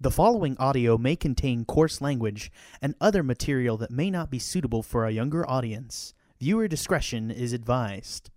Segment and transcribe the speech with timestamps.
[0.00, 4.80] The following audio may contain coarse language and other material that may not be suitable
[4.84, 6.14] for a younger audience.
[6.38, 8.30] Viewer discretion is advised.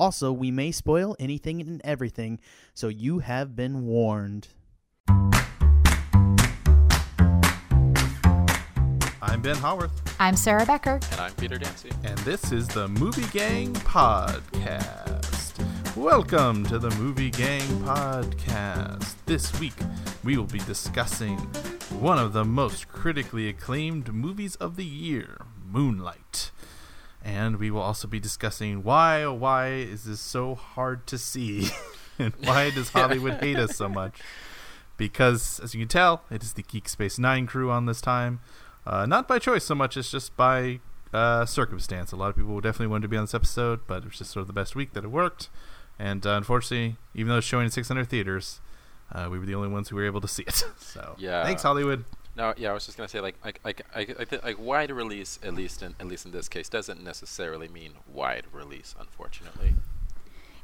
[0.00, 2.40] Also, we may spoil anything and everything,
[2.74, 4.48] so you have been warned.
[9.22, 10.98] I'm Ben Howarth, I'm Sarah Becker.
[11.12, 11.90] And I'm Peter Dancy.
[12.02, 15.23] and this is the Movie Gang Podcast.
[15.96, 19.14] Welcome to the Movie Gang Podcast.
[19.26, 19.74] This week,
[20.22, 21.38] we will be discussing
[22.00, 26.50] one of the most critically acclaimed movies of the year, Moonlight.
[27.24, 31.68] And we will also be discussing why, oh, why is this so hard to see?
[32.18, 34.20] and why does Hollywood hate us so much?
[34.96, 38.40] because as you can tell, it is the Geek Space Nine crew on this time.
[38.86, 40.80] Uh, not by choice so much as just by
[41.12, 42.12] uh, circumstance.
[42.12, 44.30] A lot of people definitely wanted to be on this episode, but it was just
[44.30, 45.48] sort of the best week that it worked.
[45.98, 48.60] And uh, unfortunately, even though it's showing in 600 theaters,
[49.12, 50.64] uh, we were the only ones who were able to see it.
[50.78, 51.44] So Yeah.
[51.44, 52.04] thanks Hollywood.
[52.36, 54.90] No, yeah, I was just gonna say like like like I, I think like wide
[54.90, 59.74] release at least in at least in this case doesn't necessarily mean wide release, unfortunately.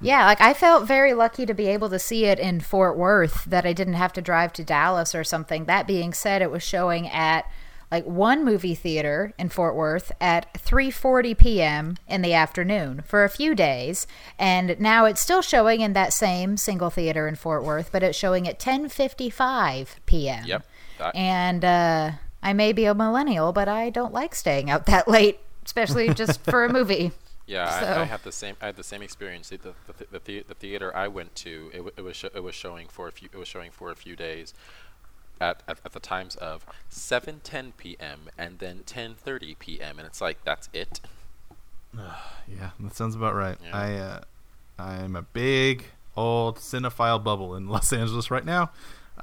[0.01, 3.45] Yeah, like I felt very lucky to be able to see it in Fort Worth
[3.45, 5.67] that I didn't have to drive to Dallas or something.
[5.67, 7.45] That being said, it was showing at
[7.91, 11.97] like one movie theater in Fort Worth at 3:40 p.m.
[12.09, 14.07] in the afternoon for a few days,
[14.39, 18.17] and now it's still showing in that same single theater in Fort Worth, but it's
[18.19, 20.45] showing at 10:55 p.m.
[20.47, 20.67] Yep.
[20.99, 22.11] That- And uh,
[22.43, 26.43] I may be a millennial, but I don't like staying out that late, especially just
[26.51, 27.13] for a movie.
[27.47, 28.57] Yeah, I, So- I have the same.
[28.61, 29.49] I had the same experience.
[29.49, 32.31] The the, the, the, the, the theater I went to, it, w- it was sho-
[32.35, 34.55] it was showing for a few it was showing for a few days,
[35.41, 38.29] at, at, at the times of 7:10 p.m.
[38.37, 39.99] and then 10:30 p.m.
[39.99, 41.01] and it's like that's it.
[42.49, 43.57] Yeah, that sounds about right.
[43.63, 43.77] Yeah.
[43.77, 44.21] I uh,
[44.77, 45.85] I'm a big
[46.17, 48.71] old cinephile bubble in Los Angeles right now.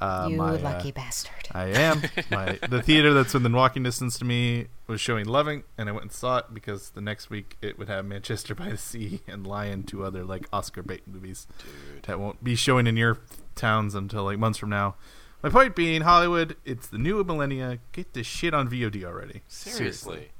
[0.00, 1.48] Uh, you my, uh, lucky bastard.
[1.52, 2.02] I am.
[2.30, 6.04] My the theater that's within walking distance to me was showing Loving, and I went
[6.04, 9.44] and saw it because the next week it would have Manchester by the Sea and
[9.44, 12.04] Lion, two other like Oscar bait movies Dude.
[12.04, 13.18] that won't be showing in your
[13.56, 14.94] towns until like months from now.
[15.42, 17.78] My point being, Hollywood, it's the new millennia.
[17.92, 19.42] Get this shit on VOD already.
[19.46, 20.30] Seriously.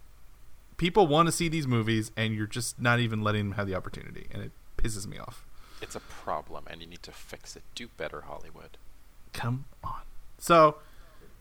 [0.77, 3.75] people want to see these movies, and you're just not even letting them have the
[3.75, 5.45] opportunity, and it pisses me off.
[5.81, 7.63] It's a problem, and you need to fix it.
[7.77, 8.77] Do better, Hollywood.
[9.33, 10.01] Come on.
[10.39, 10.77] So,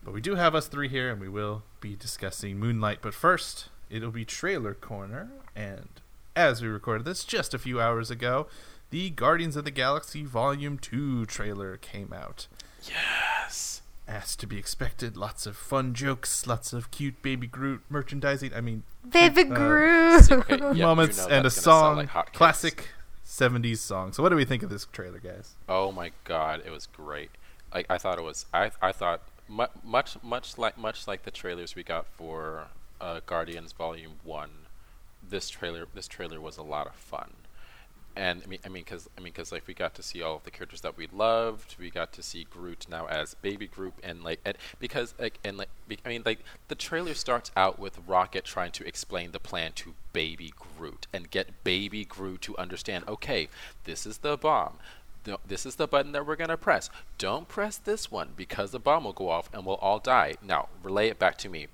[0.03, 2.99] but we do have us three here, and we will be discussing Moonlight.
[3.01, 5.29] But first, it'll be Trailer Corner.
[5.55, 5.89] And
[6.35, 8.45] as we recorded this just a few hours ago,
[8.91, 12.47] the Guardians of the Galaxy Volume 2 trailer came out.
[12.89, 13.81] Yes.
[14.07, 18.53] As to be expected, lots of fun jokes, lots of cute baby Groot merchandising.
[18.53, 20.31] I mean, Baby uh, Groot.
[20.31, 22.89] Okay, yeah, you moments know and a that's gonna sell song, like classic
[23.25, 24.13] 70s song.
[24.13, 25.55] So, what do we think of this trailer, guys?
[25.67, 27.31] Oh my god, it was great.
[27.73, 28.45] Like I thought it was.
[28.53, 32.67] I I thought mu- much much like much like the trailers we got for
[33.01, 34.51] uh, Guardians Volume One.
[35.27, 37.33] This trailer this trailer was a lot of fun.
[38.17, 40.37] And I mean, I mean, because I mean, because like we got to see all
[40.37, 41.75] of the characters that we loved.
[41.79, 45.57] We got to see Groot now as Baby Groot, and like, and because like, and
[45.59, 45.69] like,
[46.03, 49.93] I mean, like the trailer starts out with Rocket trying to explain the plan to
[50.13, 53.03] Baby Groot and get Baby Groot to understand.
[53.07, 53.49] Okay,
[53.83, 54.79] this is the bomb.
[55.23, 56.89] Th- This is the button that we're gonna press.
[57.19, 60.35] Don't press this one because the bomb will go off and we'll all die.
[60.41, 61.67] Now relay it back to me.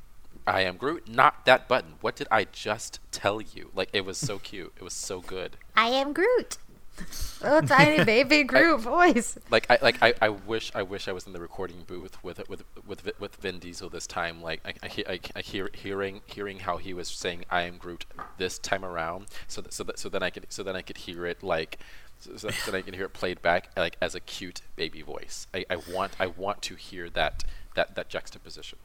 [0.46, 1.94] I am Groot, not that button.
[2.02, 3.72] What did I just tell you?
[3.74, 4.74] Like it was so cute.
[4.78, 5.58] It was so good.
[5.76, 6.58] I am Groot.
[7.42, 9.38] Little tiny baby Groot voice.
[9.50, 12.48] like I like I, I wish I wish I was in the recording booth with
[12.50, 14.42] with with with Vin Diesel this time.
[14.42, 18.06] Like I I, I, I hear hearing hearing how he was saying I am Groot
[18.38, 19.28] this time around.
[19.48, 21.80] So that, so that, so then I could so then I could hear it like.
[22.20, 25.48] So, so then I can hear it played back like as a cute baby voice.
[25.54, 27.44] I, I want I want to hear that
[27.76, 28.80] that that juxtaposition.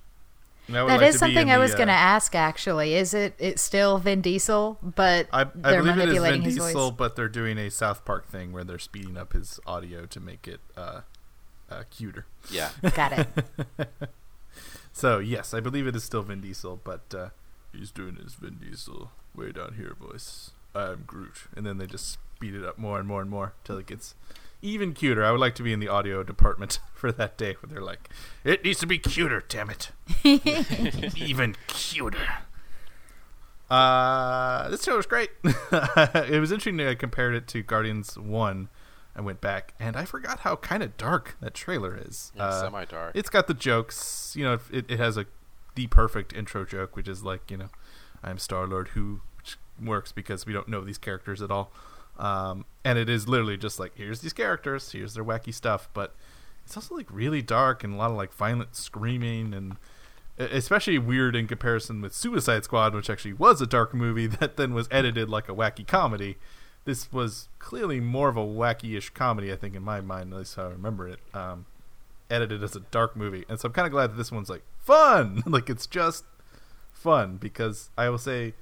[0.69, 2.35] And I would That like is something in I the, was going to uh, ask.
[2.35, 3.35] Actually, is it?
[3.39, 6.91] It's still Vin Diesel, but I, I they're believe it is manipulating Vin his Diesel,
[6.91, 6.97] voice.
[6.97, 10.47] but they're doing a South Park thing where they're speeding up his audio to make
[10.47, 11.01] it uh,
[11.71, 12.27] uh, cuter.
[12.51, 12.71] Yeah.
[12.95, 13.29] Got it.
[14.93, 17.29] So yes, I believe it is still Vin Diesel, but uh,
[17.73, 20.51] he's doing his Vin Diesel way down here voice.
[20.75, 23.79] I'm Groot, and then they just speed it up more and more and more till
[23.79, 24.15] it gets
[24.63, 25.25] even cuter.
[25.25, 28.09] I would like to be in the audio department for that day where they're like,
[28.45, 29.91] "It needs to be cuter, damn it,
[31.17, 32.19] even cuter."
[33.71, 35.31] Uh, this show was great.
[35.45, 36.81] it was interesting.
[36.81, 38.69] I compared it to Guardians One.
[39.15, 42.31] I went back and I forgot how kind of dark that trailer is.
[42.37, 43.17] Yeah, Uh, semi-dark.
[43.17, 44.33] It's got the jokes.
[44.37, 45.27] You know, it, it has a
[45.75, 47.69] the perfect intro joke, which is like, you know,
[48.23, 49.21] I'm Star Lord, who
[49.83, 51.73] works because we don't know these characters at all.
[52.19, 56.15] Um, and it is literally just like, here's these characters, here's their wacky stuff, but
[56.65, 59.77] it's also like really dark and a lot of like violent screaming and
[60.39, 64.75] especially weird in comparison with Suicide Squad, which actually was a dark movie that then
[64.75, 66.37] was edited like a wacky comedy.
[66.85, 70.57] This was clearly more of a wacky-ish comedy, I think, in my mind, at least
[70.57, 71.21] how I remember it.
[71.35, 71.67] Um,
[72.31, 74.63] edited as a dark movie, and so I'm kind of glad that this one's like
[74.79, 75.43] fun.
[75.47, 76.25] like it's just
[76.93, 78.55] fun because I will say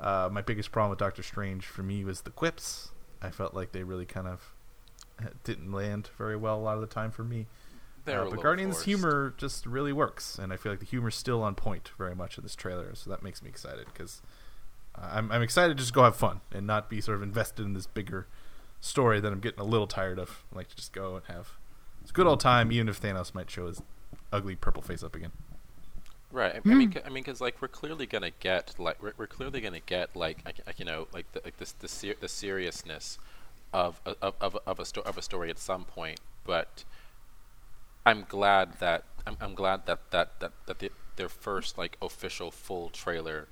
[0.00, 2.90] uh, my biggest problem with Doctor Strange for me was the quips.
[3.22, 4.54] I felt like they really kind of
[5.44, 7.46] didn't land very well a lot of the time for me.
[8.06, 8.86] Uh, but Guardians forced.
[8.86, 12.38] humor just really works, and I feel like the humor's still on point very much
[12.38, 14.22] in this trailer, so that makes me excited because
[14.96, 17.74] I'm I'm excited to just go have fun and not be sort of invested in
[17.74, 18.26] this bigger
[18.80, 20.44] story that I'm getting a little tired of.
[20.52, 21.58] I like to just go and have
[22.00, 23.82] it's a good old time, even if Thanos might show his
[24.32, 25.32] ugly purple face up again.
[26.32, 26.54] Right.
[26.54, 26.92] I, I mean, hmm.
[26.92, 30.14] c- I mean, because like we're clearly gonna get like we're, we're clearly gonna get
[30.14, 33.18] like like, you know like the, like this the ser- the seriousness
[33.72, 36.20] of of of of a sto- of a story at some point.
[36.44, 36.84] But
[38.06, 42.50] I'm glad that I'm, I'm glad that that that that the, their first like official
[42.50, 43.48] full trailer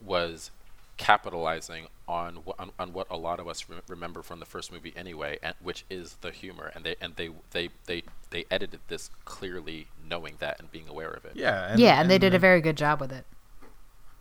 [0.00, 0.50] was
[0.96, 4.72] capitalizing on wh- on, on what a lot of us re- remember from the first
[4.72, 6.70] movie anyway, and which is the humor.
[6.74, 11.10] And they and they they they they edited this clearly knowing that and being aware
[11.10, 11.32] of it.
[11.34, 13.26] Yeah, and, yeah, and they did a very good job with it.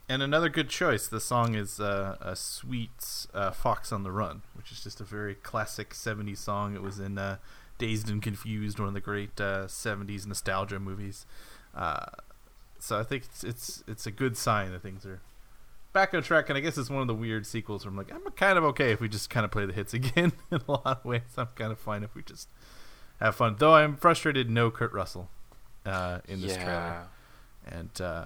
[0.09, 1.07] And another good choice.
[1.07, 5.05] The song is uh, a sweet uh, "Fox on the Run," which is just a
[5.05, 6.75] very classic '70s song.
[6.75, 7.37] It was in uh,
[7.77, 11.25] "Dazed and Confused," one of the great uh, '70s nostalgia movies.
[11.73, 12.05] Uh,
[12.79, 15.21] so I think it's, it's it's a good sign that things are
[15.93, 16.49] back on track.
[16.49, 18.63] And I guess it's one of the weird sequels where I'm like, I'm kind of
[18.65, 20.33] okay if we just kind of play the hits again.
[20.51, 22.49] in a lot of ways, I'm kind of fine if we just
[23.19, 23.55] have fun.
[23.57, 25.29] Though I'm frustrated, no Kurt Russell
[25.85, 27.07] uh, in this trailer
[27.65, 28.25] and uh,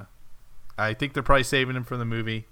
[0.78, 2.48] I think they're probably saving him for the movie,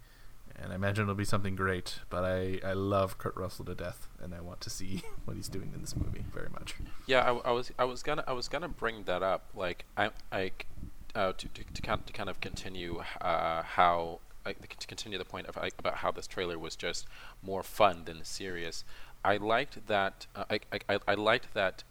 [0.55, 1.99] and I imagine it'll be something great.
[2.09, 5.49] But I, I love Kurt Russell to death, and I want to see what he's
[5.49, 6.75] doing in this movie very much.
[7.05, 9.45] Yeah, I, I was I was gonna I was gonna bring that up.
[9.55, 10.67] Like I like
[11.13, 15.25] uh, to, to to kind to kind of continue uh, how like, to continue the
[15.25, 17.07] point of like, about how this trailer was just
[17.41, 18.83] more fun than serious.
[19.23, 20.27] I liked that.
[20.35, 21.83] Uh, I, I I I liked that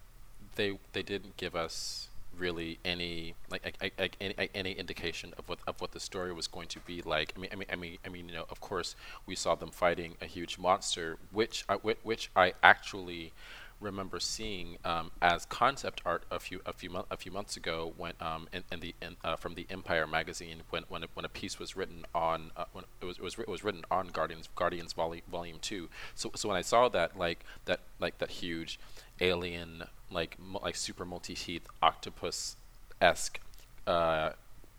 [0.56, 3.77] they they didn't give us really any like,
[4.21, 7.33] any, any indication of what of what the story was going to be like.
[7.37, 8.97] I mean, I mean, I mean, I mean, you know, of course,
[9.27, 13.33] we saw them fighting a huge monster, which I, which I actually
[13.81, 18.12] remember seeing um, as concept art a few a few a few months ago when
[18.21, 21.29] um in, in the in, uh, from the Empire magazine when when a, when a
[21.29, 24.49] piece was written on uh, when it was it was, it was written on Guardians
[24.55, 28.79] Guardians volume volume 2 so so when I saw that like that like that huge
[29.21, 32.56] alien like like super multi-teeth octopus
[33.00, 33.41] esque
[33.87, 34.31] uh,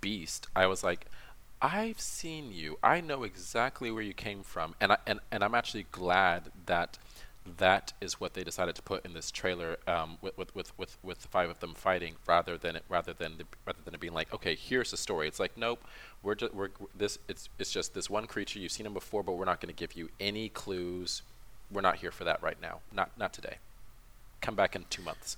[0.01, 1.07] beast I was like
[1.61, 2.77] I've seen you.
[2.83, 6.99] I know exactly where you came from, and I and, and I'm actually glad that
[7.57, 10.97] that is what they decided to put in this trailer um, with, with, with, with,
[11.03, 13.99] with the five of them fighting rather than it, rather than the, rather than it
[13.99, 15.83] being like okay here's the story it's like nope
[16.23, 19.33] we're just we're this it's it's just this one creature you've seen him before but
[19.33, 21.21] we're not going to give you any clues
[21.71, 23.57] we're not here for that right now not not today
[24.41, 25.37] come back in two months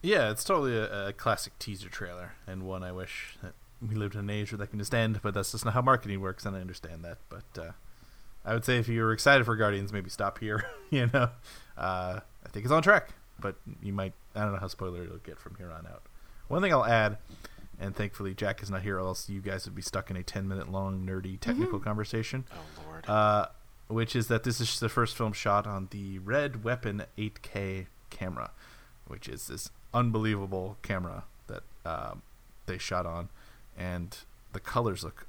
[0.00, 3.54] Yeah, it's totally a, a classic teaser trailer, and one I wish that
[3.86, 5.20] we lived in an age where that can just end.
[5.22, 7.18] But that's just not how marketing works, and I understand that.
[7.28, 7.72] But uh,
[8.48, 10.64] I would say if you were excited for Guardians, maybe stop here.
[10.90, 11.28] you know,
[11.76, 14.14] uh, I think it's on track, but you might.
[14.34, 16.02] I don't know how spoiler it'll get from here on out.
[16.48, 17.18] One thing I'll add,
[17.78, 20.22] and thankfully Jack is not here, or else you guys would be stuck in a
[20.22, 22.44] ten minute long nerdy technical conversation.
[22.52, 23.46] oh lord Uh,
[23.88, 28.50] which is that this is the first film shot on the Red Weapon 8K camera,
[29.06, 32.22] which is this unbelievable camera that um,
[32.66, 33.28] they shot on,
[33.76, 34.16] and
[34.52, 35.26] the colors look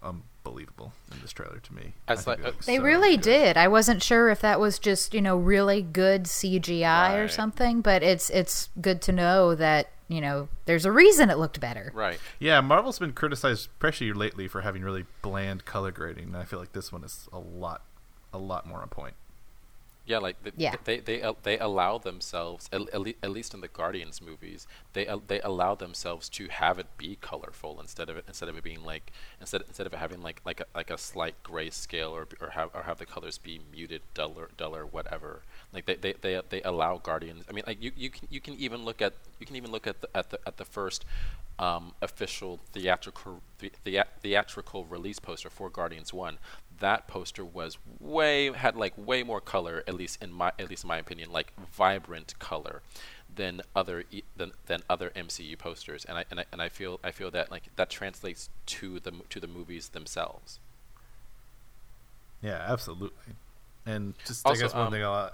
[0.49, 1.93] unbelievable in this trailer to me.
[2.07, 3.23] As like- look They so really good.
[3.23, 3.57] did.
[3.57, 8.01] I wasn't sure if that was just, you know, really good CGI or something, but
[8.03, 11.91] it's it's good to know that, you know, there's a reason it looked better.
[11.93, 16.45] right Yeah, Marvel's been criticized, especially lately, for having really bland color grading, and I
[16.45, 17.83] feel like this one is a lot,
[18.33, 19.13] a lot more on point.
[20.09, 20.75] Yeah, like the, Yeah.
[20.85, 25.75] they they they allow themselves at, at, least in the Guardians movies they they allow
[25.75, 29.61] themselves to have it be colorful instead of it instead of it being like instead
[29.67, 32.83] instead of it having like like a, like a slight grayscale or or have or
[32.83, 37.45] have the colors be muted duller duller whatever like they, they, they, they allow Guardians
[37.47, 39.85] I mean like you, you can you can even look at you can even look
[39.85, 41.05] at the at the at the first
[41.59, 46.37] um, official theatrical the, the, theatrical release poster for Guardians One.
[46.79, 50.83] That poster was way had like way more color, at least in my at least
[50.83, 52.81] in my opinion, like vibrant color
[53.33, 56.05] than other e- than, than other MCU posters.
[56.05, 59.11] And I, and I and I feel I feel that like that translates to the
[59.29, 60.59] to the movies themselves.
[62.41, 63.33] Yeah, absolutely.
[63.85, 65.31] And just Also, I guess one um, thing I'll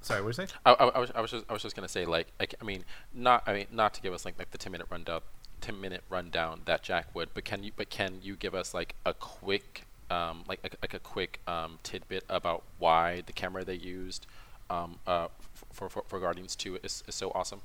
[0.00, 0.48] Sorry, what were you saying?
[0.64, 2.64] I, I, I was I was just I was just gonna say like I, I
[2.64, 5.20] mean not I mean not to give us like like the ten minute rundown
[5.60, 8.94] ten minute rundown that Jack would but can you but can you give us like
[9.04, 13.74] a quick um like like, like a quick um tidbit about why the camera they
[13.74, 14.26] used
[14.70, 15.28] um uh
[15.72, 17.62] for for, for Guardians Two is, is so awesome.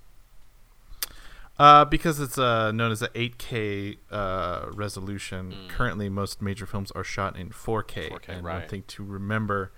[1.59, 5.51] Uh, because it's uh, known as a 8K uh, resolution.
[5.53, 5.69] Mm.
[5.69, 8.09] Currently, most major films are shot in 4K.
[8.09, 9.71] 4K, and one thing to remember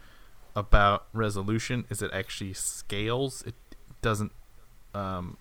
[0.56, 3.44] about resolution is it actually scales.
[3.46, 3.56] It
[4.02, 4.32] doesn't.
[4.94, 5.36] Um,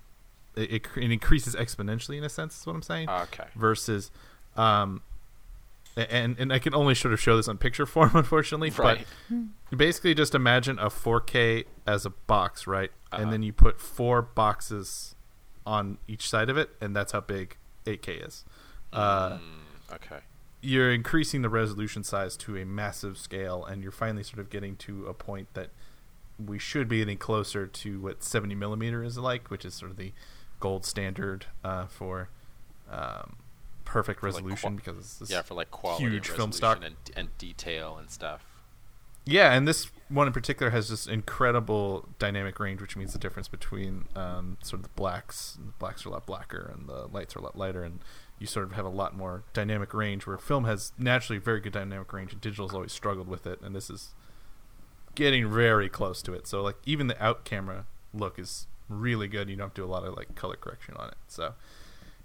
[0.56, 2.58] it, it, it increases exponentially in a sense.
[2.58, 3.08] Is what I'm saying.
[3.08, 3.44] Okay.
[3.54, 4.10] Versus,
[4.56, 5.13] um, a-
[5.96, 8.70] and and I can only sort of show this on picture form, unfortunately.
[8.70, 9.06] Right.
[9.70, 12.90] But basically, just imagine a 4K as a box, right?
[13.12, 13.22] Uh-huh.
[13.22, 15.14] And then you put four boxes
[15.66, 18.44] on each side of it, and that's how big 8K is.
[18.92, 20.18] Uh, Mm, okay.
[20.60, 24.76] you're increasing the resolution size to a massive scale, and you're finally sort of getting
[24.76, 25.70] to a point that
[26.44, 29.96] we should be getting closer to what 70 millimeter is like, which is sort of
[29.96, 30.12] the
[30.60, 32.28] gold standard uh, for
[32.90, 33.36] um,
[33.84, 36.82] perfect For, like, resolution because it's Yeah, for like quality, huge film resolution stock.
[36.84, 38.44] and, and detail and stuff.
[39.26, 43.48] Yeah, and this one in particular has just incredible dynamic range, which means the difference
[43.48, 45.56] between um, sort of the blacks.
[45.58, 48.00] The blacks are a lot blacker, and the lights are a lot lighter, and
[48.38, 50.26] you sort of have a lot more dynamic range.
[50.26, 53.62] Where film has naturally very good dynamic range, and digital has always struggled with it,
[53.62, 54.10] and this is
[55.14, 56.46] getting very close to it.
[56.46, 59.48] So like even the out camera look is really good.
[59.48, 61.16] You don't have to do a lot of like color correction on it.
[61.28, 61.54] So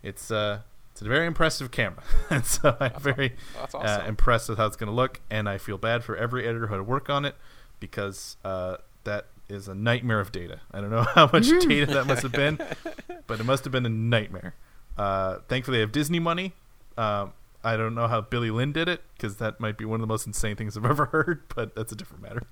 [0.03, 0.61] it's uh
[0.99, 4.75] it's a very impressive camera, and so I'm very That's uh, impressed with how it's
[4.75, 7.23] going to look, and I feel bad for every editor who had to work on
[7.23, 7.35] it
[7.79, 8.75] because uh,
[9.05, 10.59] that is a nightmare of data.
[10.73, 12.59] I don't know how much data that must have been,
[13.27, 14.55] but it must have been a nightmare.
[14.97, 16.51] Uh, thankfully, they have Disney money.
[16.97, 17.31] Um,
[17.63, 20.11] I don't know how Billy Lynn did it because that might be one of the
[20.11, 22.43] most insane things I've ever heard, but that's a different matter.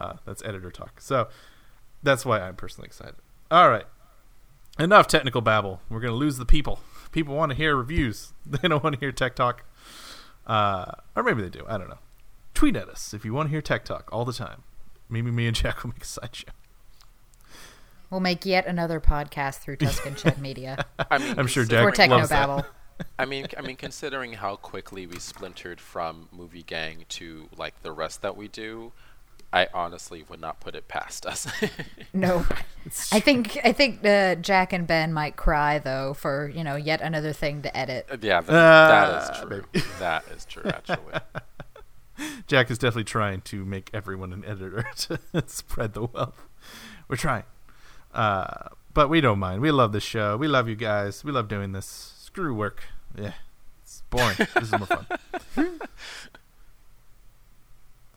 [0.00, 1.00] Uh, that's editor talk.
[1.00, 1.28] So
[2.02, 3.14] that's why I'm personally excited.
[3.48, 3.86] All right.
[4.76, 5.82] Enough technical babble.
[5.88, 6.80] We're going to lose the people.
[7.12, 8.32] People want to hear reviews.
[8.46, 9.64] They don't want to hear tech talk.
[10.46, 11.64] Uh, or maybe they do.
[11.68, 11.98] I don't know.
[12.54, 14.64] Tweet at us if you want to hear tech talk all the time.
[15.08, 16.48] Maybe me and Jack will make a side show.
[18.10, 22.08] We'll make yet another podcast through Tuscan Shed Media I mean, I'm sure considering- Jack
[22.10, 22.48] for loves that.
[22.48, 22.64] Technobabble.
[23.18, 27.90] I mean, I mean, considering how quickly we splintered from Movie Gang to like the
[27.90, 28.92] rest that we do,
[29.52, 31.46] I honestly would not put it past us.
[32.14, 32.44] No,
[33.10, 37.00] I think I think uh, Jack and Ben might cry though for you know yet
[37.00, 38.06] another thing to edit.
[38.20, 39.48] yeah, th- Uh, that is true.
[39.72, 39.86] maybe.
[39.98, 41.20] That is true, actually.
[42.46, 46.42] Jack is definitely trying to make everyone an editor to spread the wealth.
[47.08, 47.44] We're trying.
[48.12, 49.62] Uh, but we don't mind.
[49.62, 50.36] We love the show.
[50.36, 51.24] We love you guys.
[51.24, 52.12] We love doing this.
[52.18, 52.82] Screw work.
[53.18, 53.32] Yeah.
[53.82, 54.36] It's boring.
[54.36, 55.06] this is more fun.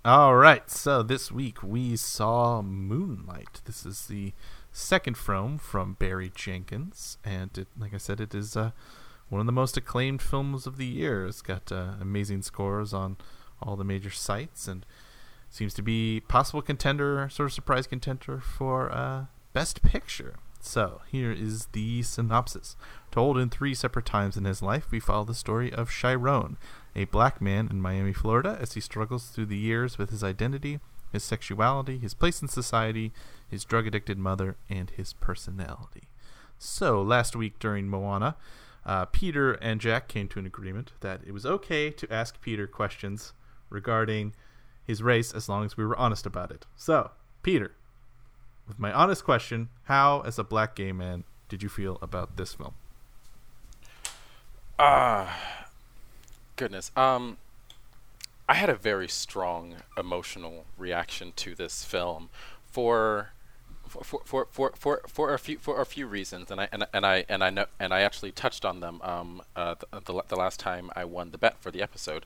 [0.05, 0.69] All right.
[0.69, 3.61] So this week we saw Moonlight.
[3.65, 4.33] This is the
[4.71, 7.17] second film from Barry Jenkins.
[7.25, 8.69] And it, like I said, it is uh,
[9.29, 11.25] one of the most acclaimed films of the year.
[11.25, 13.17] It's got uh, amazing scores on
[13.63, 14.85] all the major sites and
[15.49, 20.35] seems to be possible contender, sort of surprise contender for uh, Best Picture.
[20.59, 22.75] So here is the synopsis.
[23.09, 26.57] Told in three separate times in his life, we follow the story of Chiron,
[26.95, 30.79] a black man in Miami, Florida, as he struggles through the years with his identity,
[31.11, 33.11] his sexuality, his place in society,
[33.49, 36.03] his drug addicted mother, and his personality.
[36.57, 38.35] So last week during Moana,
[38.85, 42.67] uh, Peter and Jack came to an agreement that it was okay to ask Peter
[42.67, 43.33] questions
[43.69, 44.33] regarding
[44.85, 46.65] his race as long as we were honest about it.
[46.75, 47.11] So,
[47.41, 47.71] Peter,
[48.67, 52.53] with my honest question, how, as a black gay man, did you feel about this
[52.53, 52.75] film?
[54.77, 55.64] Ah,
[56.55, 56.91] goodness.
[56.95, 57.37] Um,
[58.47, 62.29] I had a very strong emotional reaction to this film
[62.71, 63.29] for
[63.87, 67.05] for for for for, for a few for a few reasons, and I and, and
[67.05, 70.35] I and I know and I actually touched on them um uh, the, the the
[70.35, 72.25] last time I won the bet for the episode.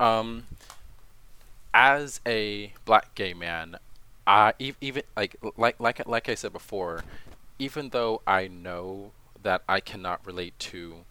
[0.00, 0.44] Um,
[1.74, 3.76] as a black gay man,
[4.26, 7.04] I even like like like like I said before,
[7.58, 11.04] even though I know that I cannot relate to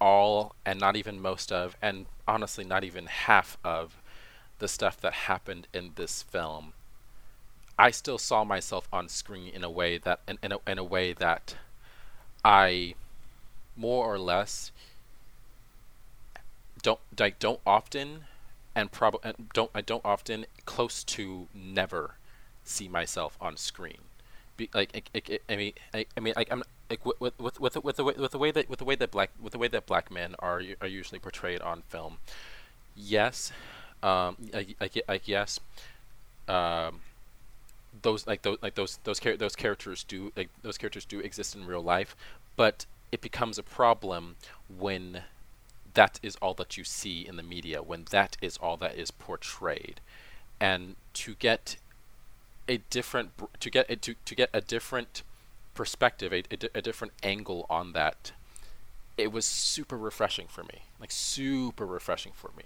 [0.00, 3.96] all and not even most of and honestly not even half of
[4.58, 6.72] the stuff that happened in this film.
[7.78, 10.84] I still saw myself on screen in a way that in, in, a, in a
[10.84, 11.56] way that
[12.44, 12.94] i
[13.76, 14.70] more or less
[16.82, 18.24] don't like don't often
[18.74, 22.14] and probably don't i don't often close to never
[22.64, 23.98] see myself on screen.
[24.56, 27.60] Be, like I, I, I mean I, I mean like I'm like with with with
[27.60, 29.52] with the, with the way with the way that with the way that black with
[29.52, 32.18] the way that black men are are usually portrayed on film.
[32.94, 33.52] Yes,
[34.02, 35.60] um, like, like, like yes,
[36.48, 37.00] um,
[38.02, 41.54] those like those like those those char- those characters do like those characters do exist
[41.54, 42.14] in real life,
[42.56, 44.36] but it becomes a problem
[44.78, 45.22] when
[45.94, 49.10] that is all that you see in the media, when that is all that is
[49.10, 50.00] portrayed,
[50.60, 51.76] and to get
[52.68, 55.22] a different to get a, to to get a different
[55.76, 58.32] perspective, a, a, a different angle on that,
[59.16, 62.64] it was super refreshing for me, like super refreshing for me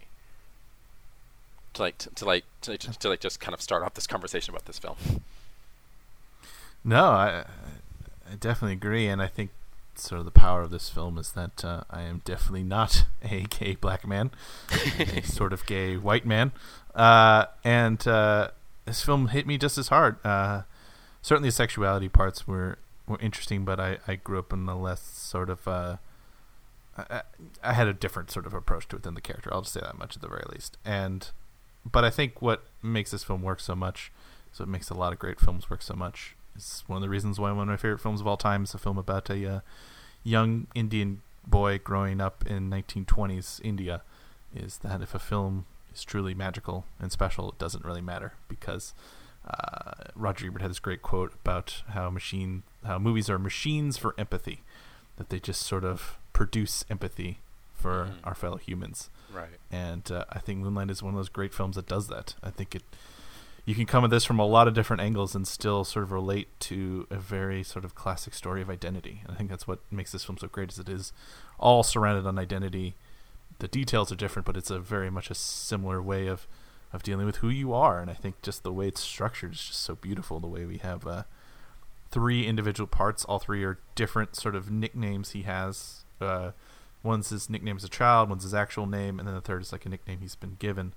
[1.74, 4.06] to like to, to like to, to, to, like just kind of start off this
[4.06, 4.96] conversation about this film.
[6.84, 7.44] No, I
[8.30, 9.50] I definitely agree, and I think
[9.94, 13.42] sort of the power of this film is that uh, I am definitely not a
[13.42, 14.30] gay black man,
[14.98, 16.52] a sort of gay white man,
[16.94, 18.50] uh, and uh,
[18.86, 20.16] this film hit me just as hard.
[20.24, 20.62] Uh,
[21.22, 22.78] certainly, the sexuality parts were were
[23.18, 25.96] interesting, but I, I grew up in the less sort of uh,
[26.96, 27.22] I,
[27.62, 29.52] I had a different sort of approach to it than the character.
[29.52, 31.28] I'll just say that much at the very least, and
[31.90, 34.12] but I think what makes this film work so much,
[34.52, 36.36] so it makes a lot of great films work so much.
[36.54, 38.74] It's one of the reasons why one of my favorite films of all time is
[38.74, 39.60] a film about a uh,
[40.22, 44.02] young Indian boy growing up in 1920s India.
[44.54, 48.94] Is that if a film is truly magical and special, it doesn't really matter because
[49.46, 54.14] uh, Roger Ebert had this great quote about how machine, how movies are machines for
[54.18, 54.62] empathy,
[55.16, 57.38] that they just sort of produce empathy
[57.74, 58.18] for mm-hmm.
[58.24, 59.10] our fellow humans.
[59.32, 59.48] Right.
[59.70, 62.34] And uh, I think Moonlight is one of those great films that does that.
[62.42, 62.82] I think it
[63.64, 66.12] you can come at this from a lot of different angles and still sort of
[66.12, 69.20] relate to a very sort of classic story of identity.
[69.22, 71.12] And I think that's what makes this film so great is it is
[71.58, 72.94] all surrounded on identity.
[73.58, 76.46] The details are different, but it's a very much a similar way of
[76.92, 78.00] of dealing with who you are.
[78.00, 80.40] And I think just the way it's structured is just so beautiful.
[80.40, 81.22] The way we have uh,
[82.10, 86.04] three individual parts, all three are different sort of nicknames he has.
[86.20, 86.52] Uh,
[87.02, 89.72] One's his nickname as a child, one's his actual name, and then the third is
[89.72, 90.92] like a nickname he's been given,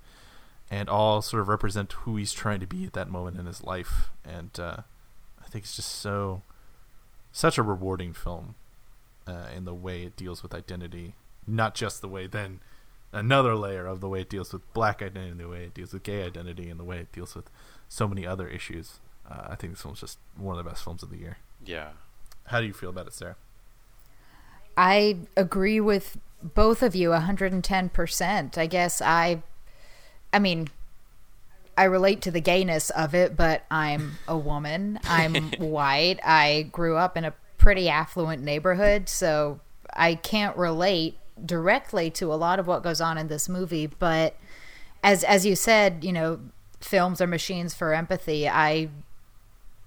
[0.70, 3.64] and all sort of represent who he's trying to be at that moment in his
[3.64, 4.10] life.
[4.22, 4.76] And uh,
[5.42, 6.42] I think it's just so,
[7.32, 8.54] such a rewarding film
[9.26, 11.14] uh, in the way it deals with identity,
[11.46, 12.60] not just the way then
[13.14, 15.92] another layer of the way it deals with black identity, and the way it deals
[15.92, 17.50] with gay identity, and the way it deals with
[17.88, 18.98] so many other issues.
[19.30, 21.38] Uh, I think this film's just one of the best films of the year.
[21.64, 21.90] Yeah.
[22.46, 23.36] How do you feel about it, Sarah?
[24.76, 28.58] I agree with both of you 110%.
[28.58, 29.42] I guess I
[30.32, 30.68] I mean
[31.76, 35.00] I relate to the gayness of it, but I'm a woman.
[35.04, 36.20] I'm white.
[36.24, 39.60] I grew up in a pretty affluent neighborhood, so
[39.92, 44.36] I can't relate directly to a lot of what goes on in this movie, but
[45.02, 46.40] as as you said, you know,
[46.80, 48.48] films are machines for empathy.
[48.48, 48.88] I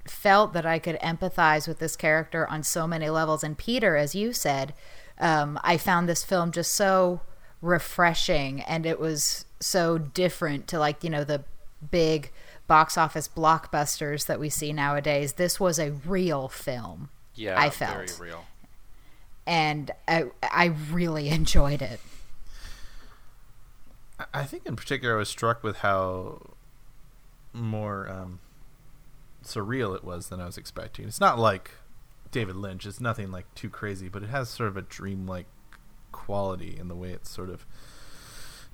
[0.05, 3.43] felt that I could empathize with this character on so many levels.
[3.43, 4.73] And Peter, as you said,
[5.19, 7.21] um, I found this film just so
[7.61, 11.43] refreshing and it was so different to like, you know, the
[11.91, 12.31] big
[12.67, 15.33] box office blockbusters that we see nowadays.
[15.33, 17.09] This was a real film.
[17.35, 18.09] Yeah, I felt.
[18.09, 18.45] very real.
[19.47, 21.99] And I, I really enjoyed it.
[24.33, 26.41] I think in particular I was struck with how
[27.53, 28.39] more um,
[29.43, 31.07] surreal it was than I was expecting.
[31.07, 31.71] It's not like
[32.31, 32.85] David Lynch.
[32.85, 35.47] It's nothing like too crazy, but it has sort of a dreamlike
[36.11, 37.65] quality in the way it sort of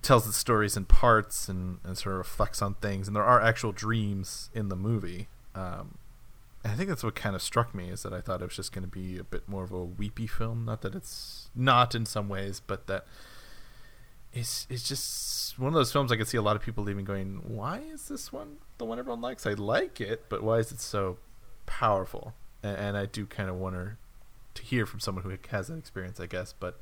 [0.02, 3.08] tells the stories in parts and, and sort of reflects on things.
[3.08, 5.28] And there are actual dreams in the movie.
[5.56, 5.98] Um,
[6.66, 8.72] I think that's what kind of struck me is that I thought it was just
[8.72, 10.64] going to be a bit more of a weepy film.
[10.66, 13.06] Not that it's not in some ways, but that
[14.32, 17.06] it's it's just one of those films I could see a lot of people leaving
[17.06, 19.46] going, why is this one the one everyone likes?
[19.46, 21.18] I like it, but why is it so
[21.66, 22.34] powerful?
[22.64, 23.98] And, and I do kind of wonder
[24.56, 26.54] to hear from someone who has that experience, I guess.
[26.54, 26.80] But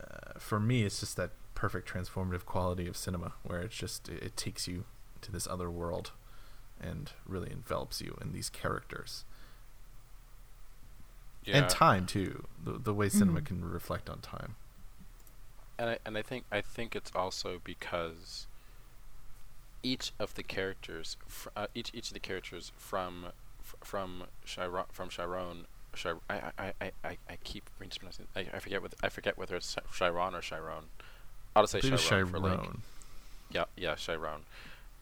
[0.00, 4.22] uh, for me, it's just that perfect transformative quality of cinema where it's just it,
[4.22, 4.84] it takes you
[5.20, 6.12] to this other world
[6.80, 9.24] and really envelops you in these characters.
[11.44, 11.58] Yeah.
[11.58, 13.60] And time too, the the way cinema mm-hmm.
[13.60, 14.56] can reflect on time
[15.80, 18.46] and I, and I think I think it's also because
[19.82, 23.28] each of the characters, fr- uh, each each of the characters from
[23.60, 25.64] f- from Chiron, from Chiron,
[25.94, 28.26] Chiron I, I, I, I, I keep mispronouncing.
[28.36, 30.84] I, I forget whether I forget whether it's Chiron or Chiron.
[31.56, 32.60] I'll just say Chiron, Chiron for like.
[33.50, 34.42] Yeah, yeah, Chiron.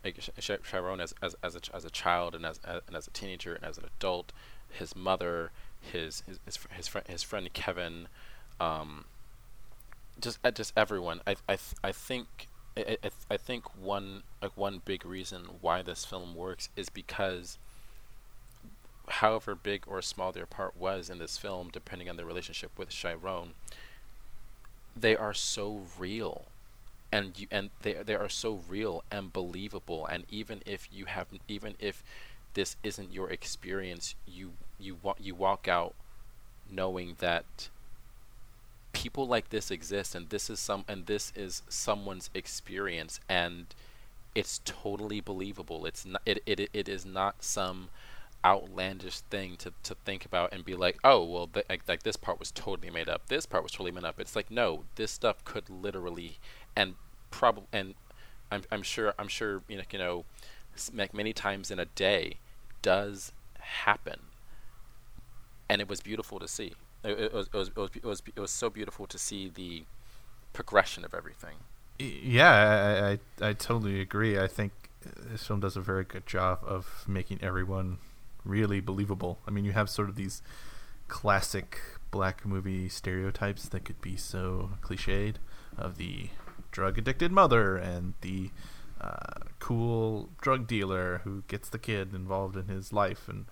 [0.05, 3.11] Like Chiron as as as a, as a child and as, as and as a
[3.11, 4.33] teenager and as an adult,
[4.71, 8.09] his mother, his his his, his friend his friend Kevin,
[8.61, 9.05] um,
[10.21, 11.21] just uh, just everyone.
[11.27, 16.05] I I I think I, I, I think one like one big reason why this
[16.05, 17.59] film works is because
[19.09, 22.91] however big or small their part was in this film, depending on their relationship with
[22.91, 23.55] Chiron,
[24.97, 26.47] they are so real,
[27.12, 30.07] and you and they they are so real and believable.
[30.07, 32.03] And even if you have even if
[32.55, 35.94] this isn't your experience, you you wa- you walk out
[36.71, 37.68] knowing that
[38.92, 43.66] people like this exist and this is some and this is someone's experience and
[44.35, 47.88] it's totally believable it's not it, it, it is not some
[48.44, 52.38] outlandish thing to, to think about and be like oh well like, like this part
[52.38, 55.44] was totally made up this part was totally made up it's like no this stuff
[55.44, 56.38] could literally
[56.79, 56.95] and
[57.31, 57.95] probably and
[58.51, 60.25] I'm, I'm sure I'm sure you know you know
[61.12, 62.35] many times in a day
[62.83, 64.21] does happen
[65.69, 66.73] and it was beautiful to see
[67.05, 69.51] it, it, was, it, was, it, was, it, was, it was so beautiful to see
[69.53, 69.85] the
[70.53, 71.57] progression of everything.
[71.99, 74.38] Yeah, I, I, I totally agree.
[74.38, 74.73] I think
[75.07, 77.99] uh, this film does a very good job of making everyone
[78.45, 79.38] really believable.
[79.47, 80.43] I mean, you have sort of these
[81.07, 81.79] classic
[82.11, 85.37] black movie stereotypes that could be so cliched
[85.77, 86.31] of the
[86.71, 88.51] drug addicted mother and the
[89.01, 93.47] uh, cool drug dealer who gets the kid involved in his life and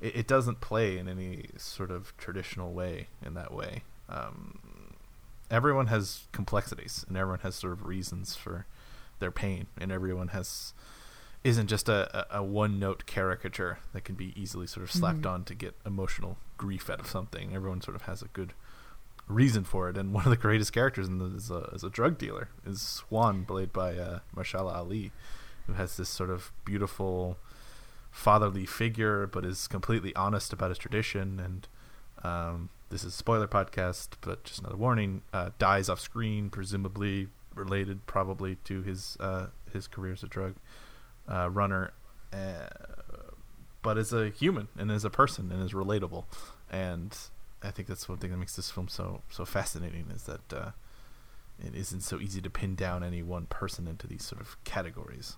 [0.00, 3.82] it, it doesn't play in any sort of traditional way in that way.
[4.08, 4.94] Um,
[5.50, 8.66] everyone has complexities and everyone has sort of reasons for
[9.20, 10.74] their pain and everyone has
[11.44, 15.22] isn't just a, a, a one note caricature that can be easily sort of slapped
[15.22, 15.34] mm-hmm.
[15.34, 17.54] on to get emotional grief out of something.
[17.54, 18.52] Everyone sort of has a good
[19.28, 19.96] reason for it.
[19.96, 23.02] And one of the greatest characters in this is a, is a drug dealer, is
[23.10, 25.12] Juan, played by uh, Ali,
[25.66, 27.38] who has this sort of beautiful
[28.10, 31.40] fatherly figure, but is completely honest about his tradition.
[31.40, 31.68] And
[32.24, 38.06] um, this is spoiler podcast, but just another warning: uh, dies off screen, presumably related,
[38.06, 40.54] probably to his uh, his career as a drug
[41.30, 41.92] uh, runner.
[42.32, 42.68] Uh,
[43.82, 46.24] but as a human and as a person and is relatable,
[46.70, 47.16] and
[47.62, 50.70] I think that's one thing that makes this film so so fascinating is that uh,
[51.64, 55.36] it isn't so easy to pin down any one person into these sort of categories.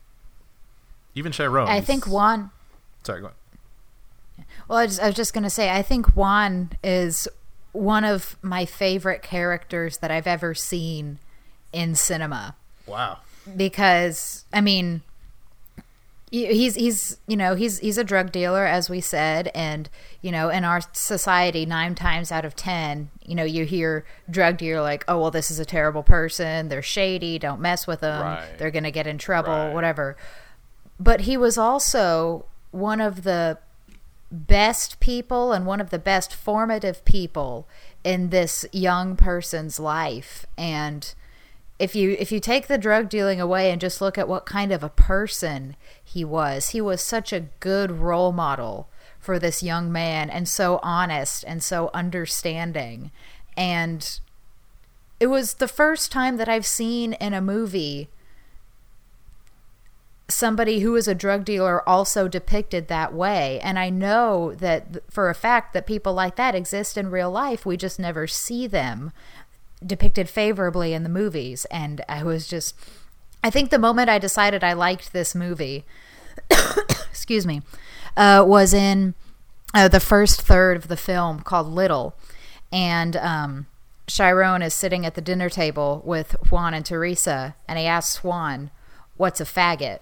[1.14, 1.68] Even Chiron.
[1.68, 2.50] I think Juan
[3.04, 3.32] Sorry, go on.
[4.66, 7.28] Well, I, just, I was just going to say, I think Juan is
[7.72, 11.18] one of my favorite characters that I've ever seen
[11.72, 12.56] in cinema.
[12.86, 13.18] Wow.
[13.56, 15.02] Because, I mean,
[16.30, 19.88] he's he's you know he's he's a drug dealer as we said and
[20.20, 24.56] you know in our society nine times out of ten you know you hear drug
[24.56, 28.22] dealer like oh well this is a terrible person they're shady don't mess with them
[28.22, 28.58] right.
[28.58, 29.72] they're gonna get in trouble right.
[29.72, 30.16] whatever
[30.98, 33.58] but he was also one of the
[34.30, 37.68] best people and one of the best formative people
[38.02, 41.14] in this young person's life and
[41.84, 44.72] if you if you take the drug dealing away and just look at what kind
[44.72, 49.92] of a person he was he was such a good role model for this young
[49.92, 53.10] man and so honest and so understanding
[53.54, 54.18] and
[55.20, 58.08] it was the first time that I've seen in a movie
[60.28, 63.60] somebody who is a drug dealer also depicted that way.
[63.60, 67.66] And I know that for a fact that people like that exist in real life.
[67.66, 69.12] We just never see them
[69.86, 71.64] depicted favorably in the movies.
[71.66, 72.74] And I was just,
[73.42, 75.84] I think the moment I decided I liked this movie,
[77.10, 77.62] excuse me,
[78.16, 79.14] uh, was in
[79.72, 82.14] uh, the first third of the film called Little.
[82.72, 83.66] And, um,
[84.06, 88.70] Chiron is sitting at the dinner table with Juan and Teresa, and he asks Juan,
[89.16, 90.00] What's a faggot?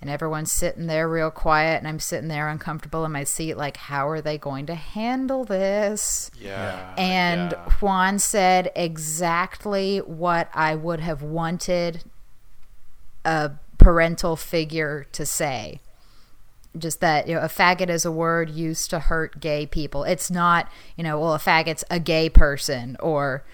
[0.00, 3.76] And everyone's sitting there real quiet and i'm sitting there uncomfortable in my seat like
[3.76, 6.30] how are they going to handle this?
[6.40, 6.94] Yeah.
[6.96, 7.70] And yeah.
[7.80, 12.04] juan said exactly what i would have wanted
[13.24, 15.80] a parental figure to say.
[16.76, 20.04] Just that you know a faggot is a word used to hurt gay people.
[20.04, 23.44] It's not you know well a faggot's a gay person or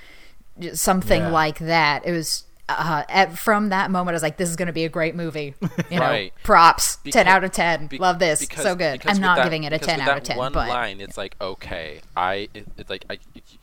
[0.73, 1.31] something yeah.
[1.31, 2.05] like that.
[2.05, 4.85] It was uh, at, from that moment, I was like, "This is going to be
[4.85, 6.33] a great movie." You know, right.
[6.43, 7.87] props, because, ten out of ten.
[7.89, 9.03] Be, Love this, because, so good.
[9.07, 10.37] I'm not that, giving it a ten out of ten.
[10.37, 10.69] One but.
[10.69, 13.19] line, it's like, okay, I, it, it's like, I,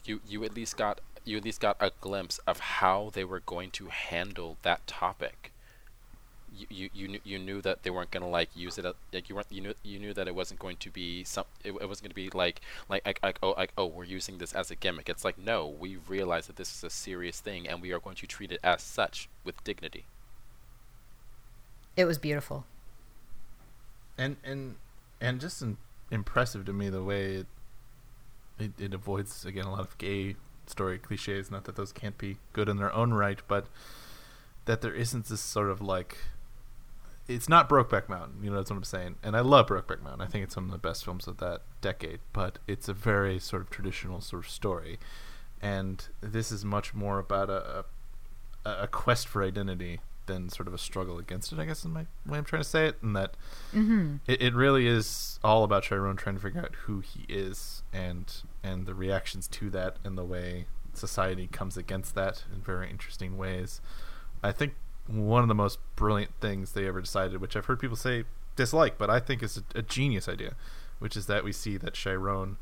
[0.05, 3.41] you, you at least got, you at least got a glimpse of how they were
[3.41, 5.50] going to handle that topic
[6.61, 9.29] you, you, you knew you knew that they weren't gonna like use it uh, like
[9.29, 11.87] you weren't you knew you knew that it wasn't going to be some it, it
[11.87, 14.71] wasn't going to be like like like, like oh like oh we're using this as
[14.71, 15.09] a gimmick.
[15.09, 18.15] It's like no we realize that this is a serious thing and we are going
[18.17, 20.05] to treat it as such with dignity.
[21.97, 22.65] It was beautiful.
[24.17, 24.75] And and
[25.19, 25.77] and just in,
[26.09, 27.47] impressive to me the way it,
[28.59, 30.35] it it avoids again a lot of gay
[30.67, 33.65] story cliches not that those can't be good in their own right but
[34.65, 36.17] that there isn't this sort of like
[37.27, 39.15] it's not Brokeback Mountain, you know that's what I'm saying.
[39.23, 40.21] And I love Brokeback Mountain.
[40.21, 43.39] I think it's some of the best films of that decade, but it's a very
[43.39, 44.99] sort of traditional sort of story.
[45.61, 47.85] And this is much more about a
[48.65, 51.59] a, a quest for identity than sort of a struggle against it.
[51.59, 53.35] I guess is my way I'm trying to say it, and that
[53.73, 54.17] Mm-hmm.
[54.27, 58.31] it, it really is all about Chiron trying to figure out who he is and
[58.63, 63.37] and the reactions to that and the way society comes against that in very interesting
[63.37, 63.81] ways.
[64.43, 64.73] I think
[65.13, 68.23] one of the most brilliant things they ever decided, which I've heard people say
[68.55, 70.55] dislike, but I think is a, a genius idea,
[70.99, 72.57] which is that we see that Chiron,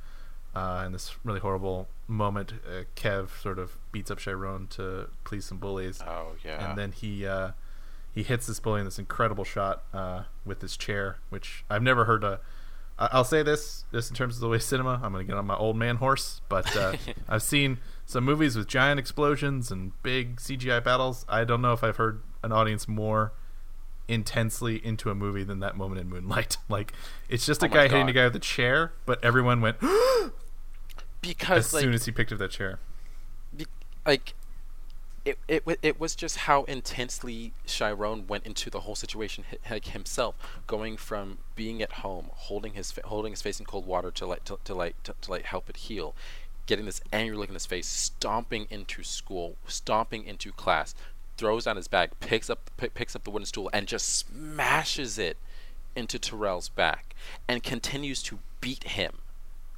[0.56, 5.46] uh, in this really horrible moment, uh, Kev sort of beats up Chiron to please
[5.46, 6.70] some bullies Oh yeah.
[6.70, 7.52] and then he uh,
[8.14, 12.06] he hits this bully in this incredible shot uh, with his chair, which I've never
[12.06, 12.40] heard a.
[13.02, 15.00] I'll say this just in terms of the way cinema.
[15.02, 16.98] I'm going to get on my old man horse, but uh,
[17.30, 21.26] I've seen some movies with giant explosions and big CGI battles.
[21.30, 23.34] I don't know if I've heard an audience more
[24.08, 26.58] intensely into a movie than that moment in Moonlight.
[26.70, 26.94] Like
[27.30, 29.78] it's just a Oh guy hitting a guy with a chair, but everyone went
[31.22, 32.80] because as like, soon as he picked up that chair.
[33.56, 33.66] be-
[34.06, 34.36] like
[35.26, 40.36] it, it it was just how intensely Chiron went into the whole situation like himself,
[40.68, 44.26] going from being at home, holding his fa- holding his face in cold water to
[44.26, 46.16] like to, to like to, to like help it heal,
[46.66, 50.96] getting this angry look in his face, stomping into school, stomping into class,
[51.40, 55.18] throws down his bag, picks up p- picks up the wooden stool, and just smashes
[55.18, 55.38] it
[55.96, 57.16] into Terrell's back,
[57.48, 59.20] and continues to beat him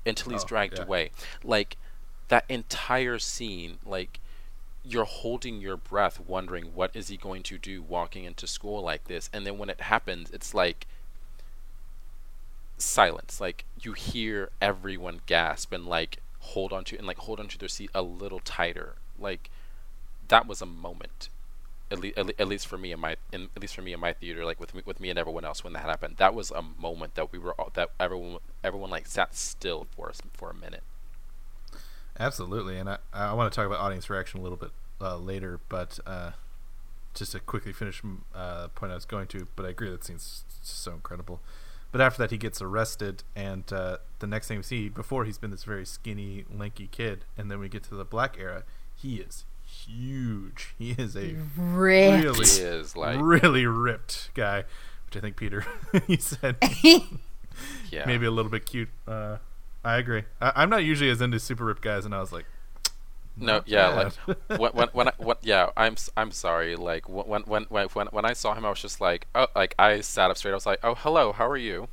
[0.06, 0.84] until he's Oh, dragged yeah.
[0.84, 1.12] away.
[1.44, 1.78] Like
[2.30, 4.20] that entire scene, like
[4.84, 9.06] you're holding your breath, wondering what is he going to do walking into school like
[9.06, 10.88] this, and then when it happens, it's like
[12.78, 13.40] silence.
[13.40, 17.70] Like you hear everyone gasp and like hold on to and like hold onto their
[17.70, 18.96] seat a little tighter.
[19.20, 19.50] Like
[20.28, 21.30] that was a moment.
[21.92, 24.14] At, le- at, least for me in my in, at least for me in my
[24.14, 26.62] theater like with me with me and everyone else when that happened that was a
[26.62, 30.54] moment that we were all that everyone everyone like sat still for us for a
[30.54, 30.84] minute
[32.20, 35.60] Absolutely, and I, I want to talk about audience reaction a little bit uh, later,
[35.70, 36.32] but uh,
[37.14, 40.04] just to quickly finish mm, uh, point I was going to, but I agree that
[40.04, 41.40] scene's so incredible.
[41.92, 45.38] But after that, he gets arrested, and uh, the next thing we see, before he's
[45.38, 48.64] been this very skinny, lanky kid, and then we get to the black era,
[48.96, 50.74] he is huge.
[50.78, 52.24] He is a Ripped.
[52.24, 54.64] really, He is, like- really ripped guy,
[55.06, 55.66] which I think Peter
[56.08, 56.56] he said
[57.92, 58.90] yeah maybe a little bit cute.
[59.08, 59.38] Uh,
[59.84, 60.24] I agree.
[60.40, 62.46] I, I'm not usually as into super ripped guys, and I was like,
[63.38, 64.38] No, yeah, bad.
[64.50, 66.76] like when when when, I, when yeah, I'm s- I'm sorry.
[66.76, 69.74] Like when when when when when I saw him, I was just like, oh, like
[69.80, 70.52] I sat up straight.
[70.52, 71.88] I was like, oh, hello, how are you?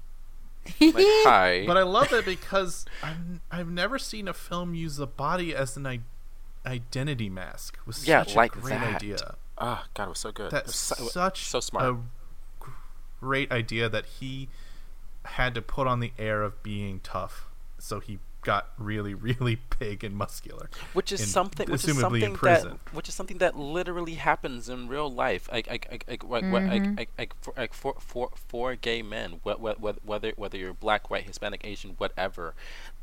[0.80, 1.64] Like, hi.
[1.66, 5.76] But I love it because I've, I've never seen a film use the body as
[5.78, 6.00] an I-
[6.66, 7.78] identity mask.
[7.80, 8.96] It was Yeah, such like a great that.
[8.96, 9.36] idea.
[9.58, 10.46] Ah, God, it was so good.
[10.46, 11.84] It That's so, such so smart.
[11.84, 11.96] a
[13.20, 14.48] great idea that he
[15.24, 17.46] had to put on the air of being tough.
[17.78, 20.70] So he got really, really big and muscular.
[20.92, 22.78] which is in- something which is something in prison.
[22.84, 26.44] that which is something that literally happens in real life like like like like like,
[26.52, 30.32] what- like, like, like for like for for for gay men wh- wh- wh- whether
[30.36, 32.54] whether you're black white hispanic asian whatever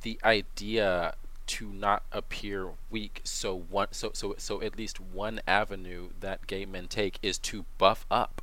[0.03, 1.15] the idea
[1.47, 6.65] to not appear weak so one so so so at least one avenue that gay
[6.65, 8.41] men take is to buff up.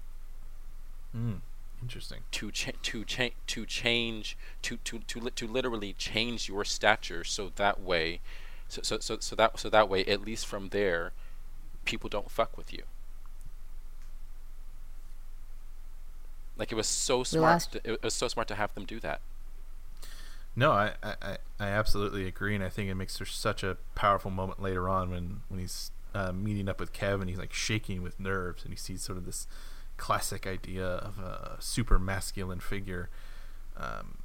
[1.16, 1.40] Mm,
[1.82, 2.20] interesting.
[2.30, 7.22] to cha- to cha- to change to to to li- to literally change your stature
[7.24, 8.20] so that way
[8.68, 11.12] so, so so so that so that way at least from there
[11.84, 12.82] people don't fuck with you.
[16.56, 19.20] Like it was so smart to, it was so smart to have them do that
[20.54, 21.14] No, I, I,
[21.58, 25.40] I- absolutely agree, and I think it makes such a powerful moment later on when
[25.48, 27.28] when he's uh, meeting up with Kevin.
[27.28, 29.46] he's like shaking with nerves, and he sees sort of this
[29.96, 33.08] classic idea of a super masculine figure
[33.76, 34.18] um,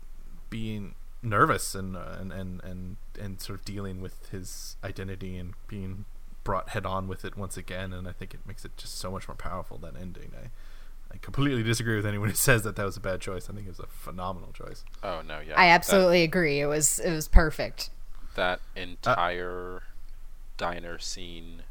[0.50, 5.54] being nervous and, uh, and and and and sort of dealing with his identity and
[5.68, 6.06] being
[6.44, 7.94] brought head on with it once again.
[7.94, 10.32] And I think it makes it just so much more powerful that ending.
[10.36, 10.48] I
[11.12, 13.50] I completely disagree with anyone who says that that was a bad choice.
[13.50, 14.84] I think it was a phenomenal choice.
[15.04, 16.60] oh no yeah I that- absolutely agree.
[16.60, 17.90] It was it was perfect.
[18.36, 19.84] that entire
[20.58, 21.64] diner scene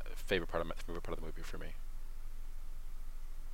[0.00, 1.68] uh, favorite part of my favorite part of the movie for me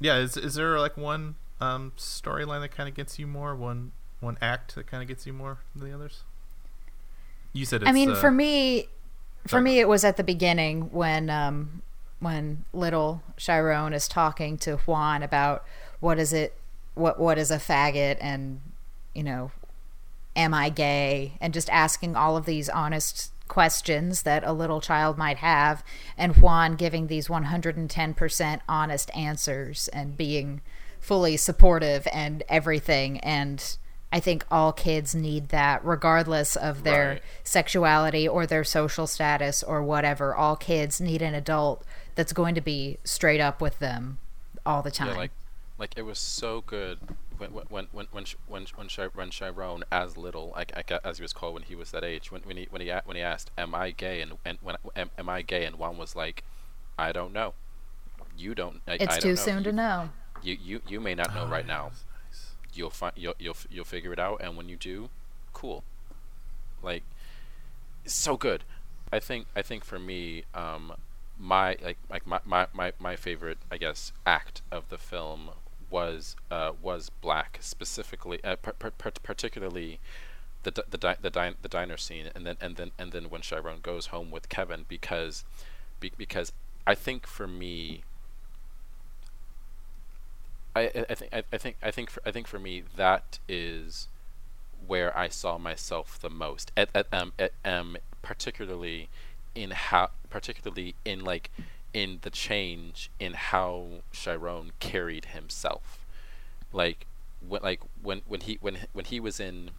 [0.00, 3.92] Yeah, is is there like one um, storyline that kind of gets you more, one
[4.20, 6.24] one act that kind of gets you more than the others?
[7.52, 8.88] You said it's, I mean, uh, for me,
[9.42, 11.82] for sorry, me, it was at the beginning when um,
[12.20, 15.64] when little Chiron is talking to Juan about
[16.00, 16.54] what is it,
[16.94, 18.60] what what is a faggot, and
[19.14, 19.50] you know,
[20.36, 25.16] am I gay, and just asking all of these honest questions that a little child
[25.16, 25.82] might have,
[26.16, 30.60] and Juan giving these one hundred and ten percent honest answers and being
[31.00, 33.76] fully supportive and everything, and
[34.10, 37.22] I think all kids need that, regardless of their Right.
[37.44, 40.34] sexuality or their social status or whatever.
[40.34, 41.84] All kids need an adult
[42.18, 44.18] that's going to be straight up with them
[44.66, 45.06] all the time.
[45.06, 45.30] Yeah, like,
[45.78, 46.98] like it was so good
[47.38, 51.22] when when when when when when, Chi- when Chiron as little, like, like as he
[51.22, 53.52] was called when he was that age, when when he when he when he asked,
[53.56, 55.64] "Am I gay?" and and when am, am I gay?
[55.64, 56.42] and Juan was like,
[56.98, 57.54] "I don't know.
[58.36, 58.80] You don't.
[58.88, 59.42] I, it's I too don't know.
[59.42, 60.08] soon you, to know.
[60.42, 61.84] You you you may not know Oh, right yeah, now.
[61.84, 62.56] nice.
[62.74, 65.08] You'll find you'll you'll you'll figure it out, and when you do,
[65.52, 65.84] cool.
[66.82, 67.04] Like,
[68.06, 68.64] so good.
[69.12, 70.94] I think I think for me, um,
[71.38, 75.50] my like like my, my, my, my favorite I guess act of the film
[75.90, 80.00] was uh, was black specifically uh, par- par- par- particularly
[80.64, 83.42] the the di- the, din- the diner scene and then and then and then when
[83.42, 85.44] Chiron goes home with Kevin because
[86.00, 86.52] be- because
[86.86, 88.02] I think for me
[90.74, 93.38] I, I I think I, I think I think for, I think for me that
[93.48, 94.08] is
[94.86, 99.08] where I saw myself the most at, at um at, um particularly
[99.54, 101.50] in how particularly in like
[101.92, 106.04] in the change in how Chiron carried himself.
[106.72, 107.06] Like
[107.46, 109.70] when like when when he when when he was in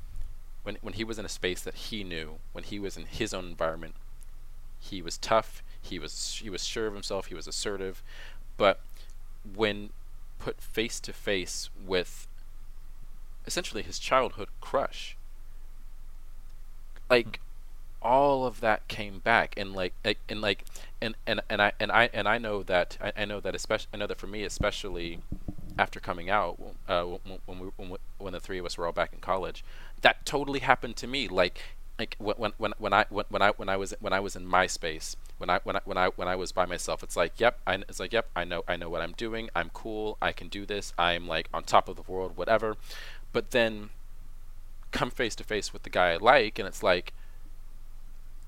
[0.63, 3.33] when when he was in a space that he knew when he was in his
[3.33, 3.95] own environment
[4.79, 8.03] he was tough he was he was sure of himself he was assertive.
[8.57, 8.81] But
[9.55, 9.91] when
[10.37, 12.27] put face to face with
[13.45, 15.17] essentially his childhood crush
[17.09, 17.39] like
[18.01, 19.93] all of that came back and like,
[20.29, 20.65] and like
[21.01, 23.89] and, and and I and I and I know that I, I know that especially
[23.93, 25.19] I know that for me especially
[25.77, 28.91] after coming out uh, when, when we when, when the three of us were all
[28.91, 29.63] back in college
[30.01, 31.27] that totally happened to me.
[31.27, 31.59] Like
[31.97, 34.45] like when when when I when, when I when I was when I was in
[34.45, 37.33] my space when I when I when I when I was by myself it's like
[37.39, 40.31] yep I it's like yep I know I know what I'm doing I'm cool I
[40.31, 42.77] can do this I'm like on top of the world whatever.
[43.31, 43.89] But then
[44.91, 47.13] come face to face with the guy I like and it's like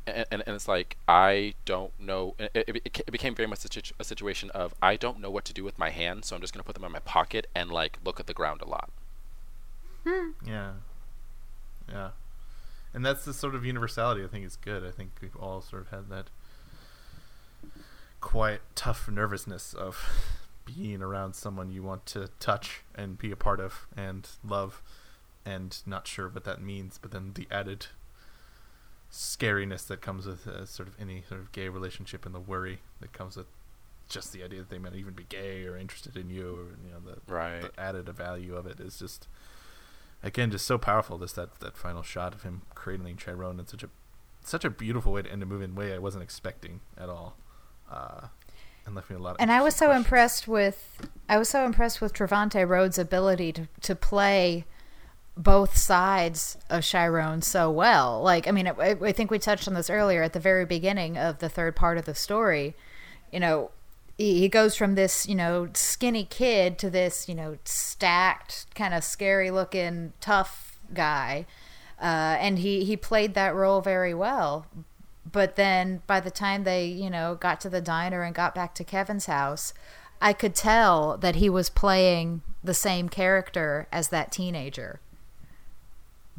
[0.08, 2.36] and, and, and it's like I don't know.
[2.40, 5.46] It, it, it became very much a, situ- a situation of I don't know what
[5.46, 7.72] to do with my hands, so I'm just gonna put them in my pocket and
[7.72, 8.90] like look at the ground a lot.
[10.06, 10.30] Hmm.
[10.46, 10.72] Yeah.
[11.90, 12.10] Yeah.
[12.94, 14.86] And that's the sort of universality I think is good.
[14.86, 16.30] I think we've all sort of had that
[18.20, 20.10] quiet, tough nervousness of
[20.66, 24.82] being around someone you want to touch and be a part of and love
[25.46, 27.88] and not sure what that means, but then the added
[29.12, 32.80] scariness that comes with uh, sort of any sort of gay relationship and the worry
[33.02, 33.47] that comes with
[34.08, 36.91] just the idea that they might even be gay or interested in you or you
[36.91, 37.62] know the, Right.
[37.62, 39.28] the added value of it is just
[40.24, 43.84] again just so powerful just that that final shot of him cradling Chiron in such
[43.84, 43.89] a
[44.43, 47.10] such a beautiful way to end a movie in a way I wasn't expecting at
[47.10, 47.36] all
[47.91, 48.28] uh,
[48.86, 51.50] and left me a lot of And I was so interesting impressed with I was
[51.50, 54.65] so impressed with Trevante Rhodes' ability to to play
[55.42, 58.22] both sides of Chiron so well.
[58.22, 61.18] Like, I mean, I, I think we touched on this earlier at the very beginning
[61.18, 62.76] of the third part of the story.
[63.32, 63.72] You know,
[64.18, 69.04] he, goes from this, you know, skinny kid to this, you know, stacked, kind of
[69.04, 71.46] scary looking, tough guy.
[72.00, 74.68] Uh, and he, he played that role very well.
[75.30, 78.76] But then by the time they, you know, got to the diner and got back
[78.76, 79.74] to Kevin's house,
[80.22, 85.00] I could tell that he was playing the same character as that teenager.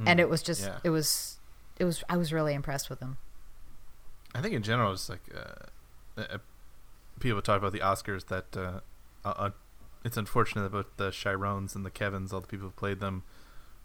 [0.06, 0.78] And it was just yeah.
[0.84, 1.38] it was
[1.78, 3.18] it was I was really impressed with him.
[4.34, 6.38] I think in general, it's like uh, uh,
[7.20, 8.80] people talk about the Oscars that uh,
[9.24, 9.50] uh, uh,
[10.04, 13.22] it's unfortunate about the Chirons and the Kevins, all the people who played them,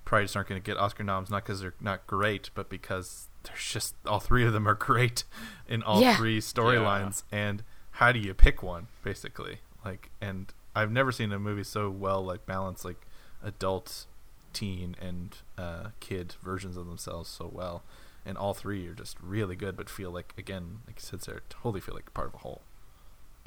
[0.05, 3.27] probably just aren't going to get Oscar noms, not because they're not great, but because
[3.43, 5.23] there's just all three of them are great
[5.67, 6.15] in all Yeah.
[6.17, 7.23] three storylines.
[7.31, 9.59] And how do you pick one, basically?
[9.83, 13.05] Like, and I've never seen a movie so well like balanced, like
[13.43, 14.05] adult,
[14.53, 17.83] teen, and uh, kid versions of themselves so well
[18.27, 21.39] and all three are just really good, but feel like again, like you said, Sarah,
[21.49, 22.61] totally feel like part of a whole.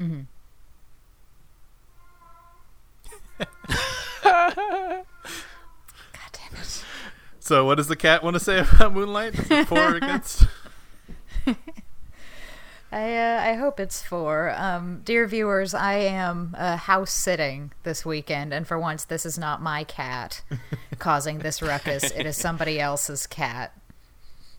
[0.00, 0.22] Mm-hmm.
[4.22, 5.04] God
[6.32, 6.84] damn it!
[7.38, 9.38] So, what does the cat want to say about Moonlight?
[9.38, 10.46] Is it for against?
[12.92, 15.74] I uh, I hope it's for um, dear viewers.
[15.74, 20.42] I am uh, house sitting this weekend, and for once, this is not my cat
[20.98, 22.10] causing this ruckus.
[22.10, 23.72] It is somebody else's cat.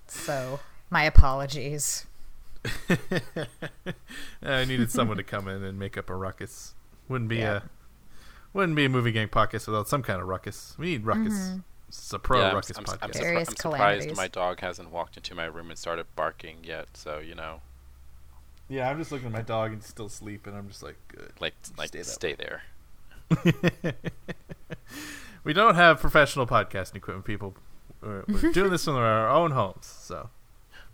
[0.07, 0.59] So
[0.89, 2.05] my apologies.
[4.43, 6.75] I needed someone to come in and make up a ruckus.
[7.09, 7.57] Wouldn't be Yeah.
[7.57, 7.61] a
[8.53, 10.75] wouldn't be a movie gang podcast without some kind of ruckus.
[10.77, 11.57] We need ruckus.
[11.88, 12.86] It's a pro yeah, I'm, ruckus I'm.
[13.01, 16.88] I'm, surpri- I'm surprised my dog hasn't walked into my room and started barking yet.
[16.93, 17.61] So you know,
[18.72, 21.32] yeah, I'm just looking at my dog and still asleep, and I'm just like, good.
[21.39, 22.63] like like Stay stay, there.
[25.43, 27.55] we don't have professional podcasting equipment, people.
[28.01, 30.30] We're, we're doing this in our own homes, so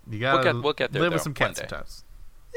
[0.10, 2.04] you gotta get- we'll get there, live with some cats sometimes.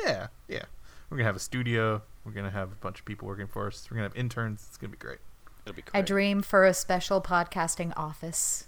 [0.02, 0.62] Yeah, yeah.
[1.08, 2.02] We're gonna have a studio.
[2.24, 3.88] We're gonna have a bunch of people working for us.
[3.90, 4.64] We're gonna have interns.
[4.68, 5.18] It's gonna be great.
[5.66, 5.98] It'll be great.
[5.98, 8.66] I dream for a special podcasting office.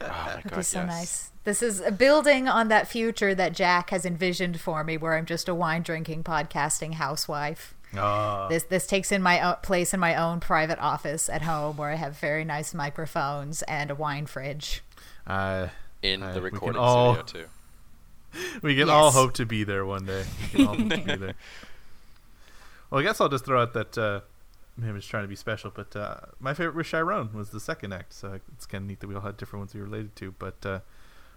[0.00, 0.86] Oh my It'd god, be so yes.
[0.88, 1.30] nice.
[1.44, 5.26] This is a building on that future that Jack has envisioned for me, where I'm
[5.26, 7.74] just a wine drinking podcasting housewife.
[7.96, 11.76] Oh, This this takes in my o- place in my own private office at home,
[11.78, 14.82] where I have very nice microphones and a wine fridge.
[15.26, 15.68] uh,
[16.02, 17.48] In Uh, the we can recording all- studio
[18.32, 18.38] too.
[18.62, 20.24] we can all hope to be there one day.
[20.52, 21.34] We can all hope to be there.
[22.90, 24.20] Well, I guess I'll just throw out that uh,
[24.78, 27.92] maybe it's trying to be special, but uh, my favorite was Chiron was the second
[27.92, 30.30] act, so it's kind of neat that we all had different ones we related to.
[30.38, 30.80] But uh,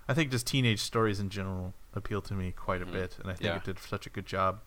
[0.07, 2.91] I think just teenage stories in general appeal to me quite a Mhm.
[2.93, 3.55] bit, and I think Yeah.
[3.57, 4.61] it did such a good job.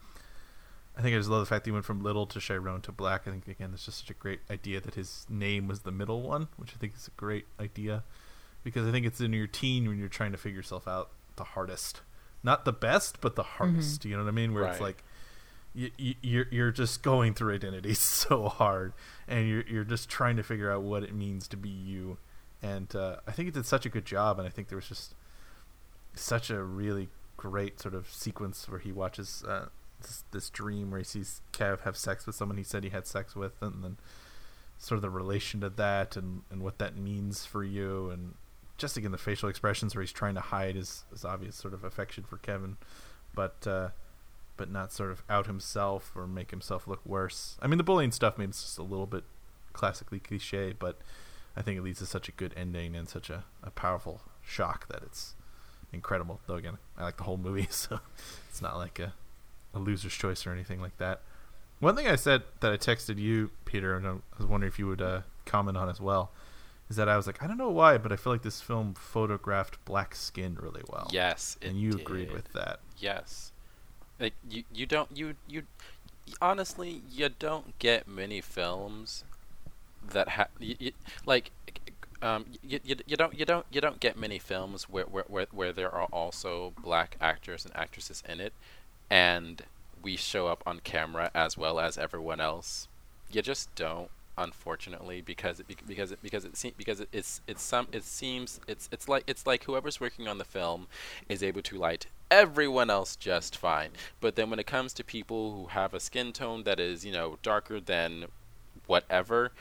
[0.97, 2.93] I think I just love the fact that he went from little to Chiron to
[2.93, 3.23] black.
[3.27, 6.23] I think again, it's just such a great idea that his name was the middle
[6.23, 8.05] one, which I think is a great idea
[8.63, 11.45] because I think it's in your teen when you're trying to figure yourself out the
[11.45, 12.03] hardest,
[12.45, 14.05] not the best, but the hardest.
[14.05, 14.55] You know what I mean?
[14.55, 15.03] Where it's like
[15.75, 18.93] you, you, you're you're just going through identity so hard,
[19.29, 22.19] and you're you're just trying to figure out what it means to be you.
[22.63, 24.89] And uh, I think it did such a good job, and I think there was
[24.89, 25.15] just
[26.15, 29.67] such a really great sort of sequence where he watches uh,
[30.01, 33.07] this, this dream where he sees Kev have sex with someone he said he had
[33.07, 33.97] sex with, and then
[34.79, 38.35] sort of the relation to that and, and what that means for you, and
[38.79, 41.85] just again the facial expressions where he's trying to hide his, his obvious sort of
[41.85, 42.77] affection for Kevin,
[43.35, 43.89] but uh,
[44.57, 47.57] but not sort of out himself or make himself look worse.
[47.61, 49.25] I mean, the bullying stuff maybe it's just a little bit
[49.73, 50.99] classically cliche, but
[51.57, 54.89] I think it leads to such a good ending and such a, a powerful shock
[54.89, 55.35] that it's
[55.93, 56.41] incredible.
[56.47, 58.01] Though again, I like the whole movie, so
[58.49, 59.15] it's not like a,
[59.75, 61.23] a loser's choice or anything like that.
[61.81, 64.87] One thing I said that I texted you, Peter, and I was wondering if you
[64.87, 66.31] would uh, comment on as well,
[66.89, 68.95] is that I was like, I don't know why, but I feel like this film
[68.95, 71.09] photographed black skin really well.
[71.13, 72.81] Yes, it and you agreed with that.
[72.99, 73.53] Yes.
[74.21, 75.63] Like you, you don't you you
[76.41, 79.25] honestly you don't get many films
[80.13, 80.49] that have
[81.27, 81.51] like
[82.23, 85.47] um you, you, you don't you don't you don't get many films where, where where
[85.53, 88.53] where there are also black actors and actresses in it
[89.11, 89.63] and
[90.03, 92.89] we show up on camera as well as everyone else.
[93.31, 97.63] You just don't unfortunately because it, because it, because it se- because it, it's it's
[97.63, 100.89] some it seems it's it's like it's like whoever's working on the film
[101.29, 103.91] is able to light everyone else just fine.
[104.21, 107.13] But then when it comes to people who have a skin tone that is you
[107.13, 108.27] know darker than
[108.87, 109.53] whatever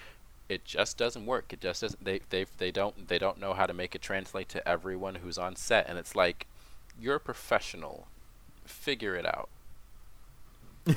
[0.49, 1.51] it just doesn't work.
[1.53, 4.49] It just doesn't they they they don't they don't know how to make it translate
[4.49, 5.88] to everyone who's on set.
[5.89, 6.47] And it's like
[6.99, 8.07] you're a professional.
[8.66, 9.49] Figure it out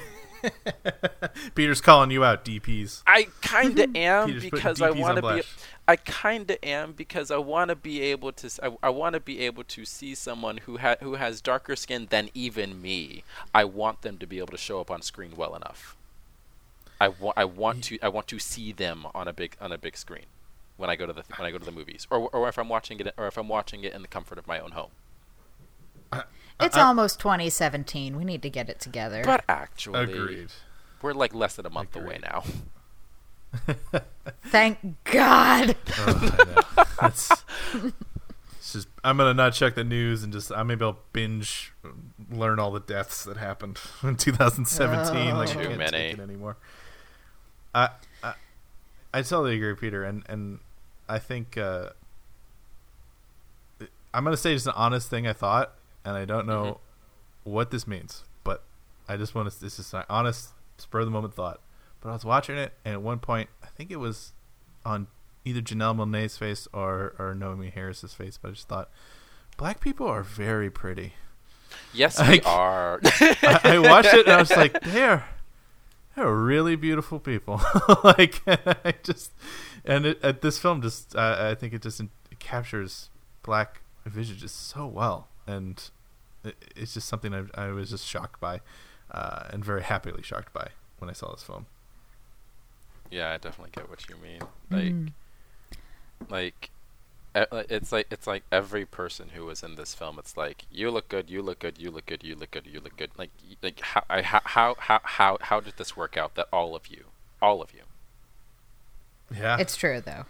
[1.55, 3.03] Peter's calling you out, DPs.
[3.07, 5.43] I kind of am Peter's because I want to be.
[5.89, 8.51] I kind of am because I want to be able to.
[8.63, 12.07] I, I want to be able to see someone who ha- who has darker skin
[12.11, 13.23] than even me.
[13.55, 15.97] I want them to be able to show up on screen well enough.
[17.01, 17.39] I want.
[17.39, 17.99] I want to.
[18.03, 20.27] I want to see them on a big on a big screen
[20.77, 22.69] when I go to the when I go to the movies, or or if I'm
[22.69, 24.91] watching it, or if I'm watching it in the comfort of my own home.
[26.61, 28.17] It's I- almost 2017.
[28.17, 29.23] We need to get it together.
[29.25, 30.49] But actually, Agreed.
[31.03, 32.07] we're like less than a month Agreed.
[32.07, 32.45] away now.
[34.47, 35.77] Thank God.
[35.99, 36.85] Oh, I know.
[37.01, 37.31] That's,
[38.59, 41.73] it's just I'm gonna not check the news and just I maybe I'll binge
[42.31, 45.37] learn all the deaths that happened in 2017.
[45.37, 45.55] like I Oh.
[45.55, 45.91] can't Too many.
[45.91, 46.57] take it anymore.
[47.75, 47.91] I,
[48.23, 48.35] I
[49.15, 50.59] I totally agree, Peter, and and
[51.09, 51.91] I think uh,
[54.13, 55.75] I'm gonna say just an honest thing I thought,
[56.07, 56.81] and I don't know
[57.45, 58.63] what this means, but
[59.09, 59.61] I just want to.
[59.61, 61.61] This is an honest, spur of the moment thought.
[62.01, 64.33] But I was watching it, and at one point, I think it was
[64.85, 65.09] on
[65.45, 68.89] either Janelle Monae's face or or Naomie Harris's face, but I just thought
[69.57, 71.13] black people are very pretty.
[71.93, 73.01] Yes, we Like- are.
[73.05, 75.25] I, I watched it and I was like, they're
[76.15, 77.61] they're really beautiful people.
[78.05, 79.33] like I just
[79.85, 83.11] and it, uh, this film just uh, I think it just it captures
[83.43, 85.91] black visages so well, and
[86.75, 88.61] it's just something I, I was just shocked by,
[89.11, 90.69] uh, and very happily shocked by
[90.99, 91.67] when I saw this film.
[93.11, 94.41] Yeah, I definitely get what you mean.
[94.71, 95.13] Like, Mm.
[96.29, 96.71] like,
[97.37, 100.19] e- it's like it's like every person who was in this film.
[100.19, 102.81] It's like you look good, you look good, you look good, you look good, you
[102.81, 103.11] look good.
[103.17, 103.31] Like,
[103.63, 106.35] like how I, how how how how how did this work out?
[106.35, 107.05] That all of you,
[107.41, 107.83] all of you.
[109.35, 110.27] Yeah, It's true, though.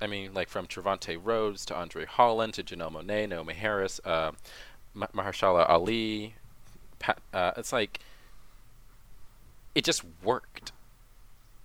[0.00, 4.30] I mean, like from Trevante Rhodes to Andre Holland to Janelle Monae, Naomie Harris, uh,
[4.30, 4.36] Ma-
[4.98, 6.34] Mahershala Ali.
[6.98, 8.00] Pat, uh, it's like
[9.74, 10.72] it just worked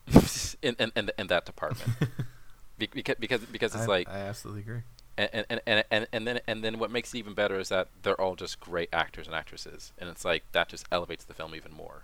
[0.62, 1.90] in in in, in that department.
[2.78, 4.82] Be- because because because it's I, like I absolutely agree.
[5.18, 7.88] and, and, and, and, and then and then what makes it even better is that
[8.02, 11.56] they're all just great actors and actresses, and it's like that just elevates the film
[11.56, 12.04] even more.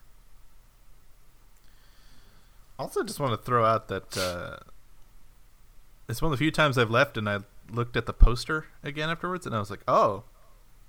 [2.78, 4.58] Also, just want to throw out that uh,
[6.08, 7.40] it's one of the few times I've left and I
[7.72, 10.24] looked at the poster again afterwards, and I was like, "Oh,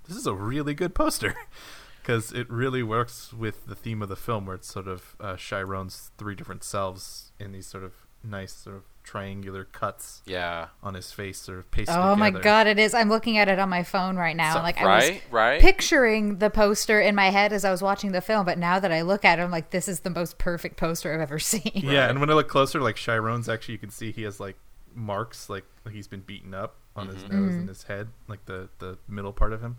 [0.07, 1.35] this is a really good poster,"
[2.01, 5.35] because it really works with the theme of the film, where it's sort of uh,
[5.35, 7.93] Chiron's three different selves in these sort of
[8.23, 10.67] nice sort of triangular cuts Yeah.
[10.83, 12.93] on his face, sort of pasted Oh my god, it is.
[12.93, 14.53] I'm looking at it on my phone right now.
[14.53, 15.59] So- like I was right, right.
[15.61, 18.91] picturing the poster in my head as I was watching the film, but now that
[18.91, 21.71] I look at it, I'm like, this is the most perfect poster I've ever seen.
[21.73, 24.55] Yeah, and when I look closer, like Chiron's actually, you can see he has like
[24.93, 27.31] marks, like, like he's been beaten up on his Mhm.
[27.31, 29.77] nose and his head, like the the middle part of him.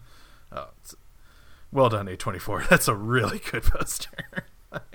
[0.51, 0.95] Oh, it's,
[1.71, 2.63] well done, A twenty four.
[2.71, 4.47] That's a really good poster.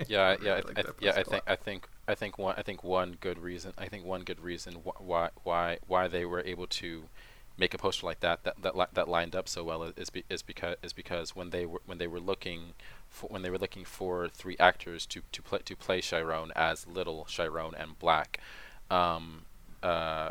[0.06, 1.12] yeah, yeah, I, like I, that yeah.
[1.16, 1.42] I think.
[1.46, 4.74] I think, I think one, I think one good reason, I think one good reason
[4.84, 7.04] wh- why, why, why they were able to
[7.56, 10.22] make a poster like that that that, li- that lined up so well is be,
[10.30, 12.72] is because is because when they were when they were looking
[13.08, 16.86] for when they were looking for three actors to to play to play Chiron as
[16.86, 18.38] Little Chiron and Black,
[18.90, 19.42] um,
[19.82, 20.30] uh,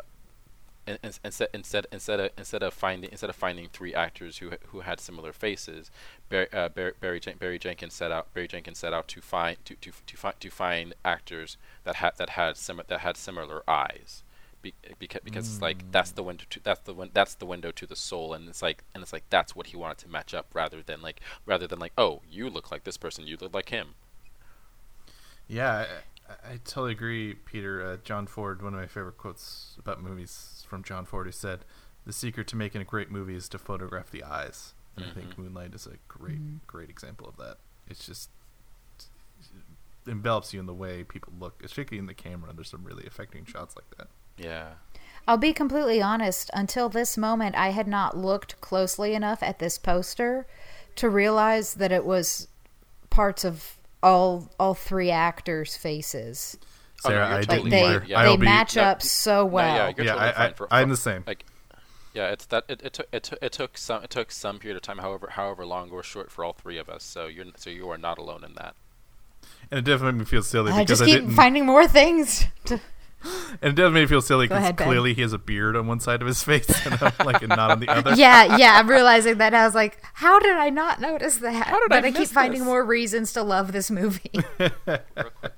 [1.24, 5.00] instead instead instead of instead of finding instead of finding three actors who who had
[5.00, 5.90] similar faces,
[6.28, 9.56] Barry uh, Barry, Barry, Jen- Barry Jenkins set out Barry Jenkins set out to find
[9.64, 13.62] to to to find to find actors that had that had similar that had similar
[13.68, 14.22] eyes.
[14.60, 17.70] Be, because because it's like that's the window to that's the win- that's the window
[17.70, 20.34] to the soul and it's like and it's like that's what he wanted to match
[20.34, 23.54] up rather than like rather than like oh you look like this person you look
[23.54, 23.94] like him
[25.48, 25.86] yeah,
[26.28, 27.82] I, I totally agree, Peter.
[27.84, 31.64] Uh, John Ford, one of my favorite quotes about movies from John Ford, who said,
[32.04, 35.34] "The secret to making a great movie is to photograph the eyes." And I think
[35.34, 35.38] Mhm.
[35.38, 37.58] Moonlight is a great, great example of that.
[37.86, 38.30] It's just
[40.06, 42.52] it envelops you in the way people look, particularly in the camera.
[42.52, 44.08] There's some really affecting shots like that.
[44.36, 44.74] yeah
[45.26, 46.48] I'll be completely honest.
[46.54, 50.46] Until this moment, I had not looked closely enough at this poster
[50.96, 52.48] to realize that it was
[53.10, 56.56] parts of all all three actors' faces.
[57.04, 57.98] Oh, no, Sarah, I Like didn't they yeah.
[58.00, 59.74] they I'll be- match no, up so no, well.
[59.76, 61.24] yeah, you're yeah, totally I, fine I, for- I'm the same.
[61.26, 61.44] like
[62.14, 64.76] yeah it's that it, it took it, took it took some it took some period
[64.76, 67.70] of time however however long or short for all three of us so you're so
[67.70, 68.74] you are not alone in that
[69.70, 71.32] and it definitely made me feel silly I because just I didn't.
[71.32, 72.46] finding more things.
[72.66, 72.80] To,
[73.62, 74.86] and it does make me feel silly because ahead, Ben.
[74.86, 77.48] clearly he has a beard on one side of his face and I'm like and
[77.48, 78.14] not on the other.
[78.14, 78.78] yeah, yeah.
[78.78, 79.54] I'm realizing that.
[79.54, 81.66] I was like, how did I not notice that?
[81.66, 82.66] How did but I I keep miss finding this?
[82.66, 84.30] more reasons to love this movie.
[84.58, 85.04] real quick,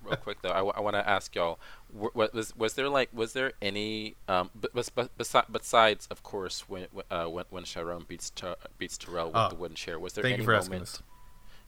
[0.05, 1.59] real quick though, I, w- I want to ask y'all:
[1.93, 6.23] w- wa- was was there like was there any um but, but, but besides of
[6.23, 9.99] course when uh, when when Sharon beats Ter- beats Terrell with Oh, the wooden chair?
[9.99, 11.01] Was there any you for moment?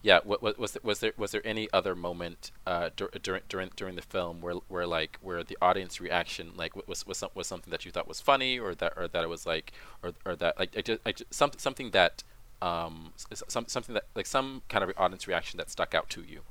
[0.03, 3.43] Yeah, wa- wa- was there, was there was there any other moment uh, dur- during
[3.49, 7.29] during during the film where where like where the audience reaction like was was some,
[7.33, 9.71] was something that you thought was funny or that or that it was like
[10.03, 12.23] or or that like I just, I just something something that
[12.61, 13.13] um
[13.47, 16.41] some something that like some kind of audience reaction that stuck out to you.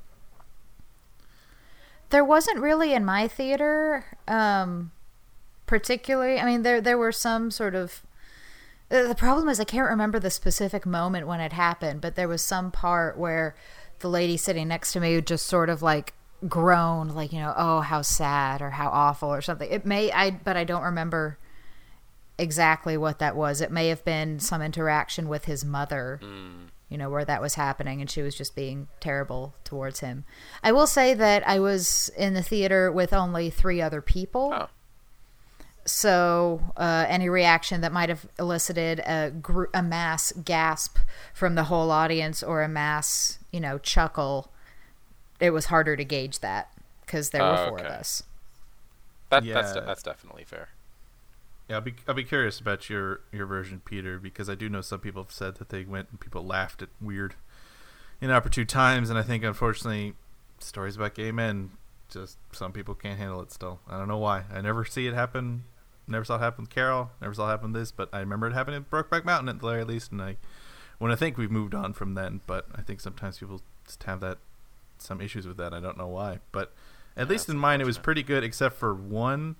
[2.11, 4.91] there wasn't really in my theater, um,
[5.67, 6.39] particularly.
[6.39, 8.03] I mean, there there were some sort of.
[8.93, 12.29] Uh, The problem is I can't remember the specific moment when it happened, but there
[12.29, 13.57] was some part where
[14.01, 16.15] the lady sitting next to me just sort of like
[16.49, 19.71] groaned, like you know, oh how sad or how awful or something.
[19.71, 21.39] It may I, but I don't remember
[22.39, 23.61] exactly what that was.
[23.61, 26.21] It may have been some interaction with his mother
[26.93, 30.27] you know, where that was happening and she was just being terrible towards him.
[30.63, 34.53] I will say that I was in the theater with only three other people.
[34.55, 34.69] Oh.
[35.85, 40.99] So uh, any reaction that might have elicited a, gr- a mass gasp
[41.35, 44.53] from the whole audience or a mass, you know, chuckle,
[45.41, 46.73] it was harder to gauge that
[47.05, 47.89] because there were Oh, four of okay.
[47.91, 48.23] us.
[49.31, 49.85] That that's Yeah.
[49.85, 50.69] that's definitely fair.
[51.69, 54.81] Yeah, I'll be I'll be curious about your your version, Peter, because I do know
[54.81, 57.35] some people have said that they went and people laughed at weird,
[58.21, 60.15] inopportune times, and I think unfortunately,
[60.61, 61.73] stories about gay men
[62.11, 63.53] just some people can't handle it.
[63.53, 64.45] Still, I don't know why.
[64.53, 65.65] I never see it happen.
[66.07, 67.11] Never saw it happen with Carol.
[67.21, 69.61] Never saw it happen with this, but I remember it happening at Brokeback Mountain at
[69.61, 70.37] the very least, and I
[70.99, 74.21] when I think we've moved on from then, but I think sometimes people just have
[74.21, 74.39] that
[74.99, 75.73] some issues with that.
[75.75, 76.73] I don't know why, but
[77.17, 79.57] at Yeah, least in mine, it was pretty good, except for one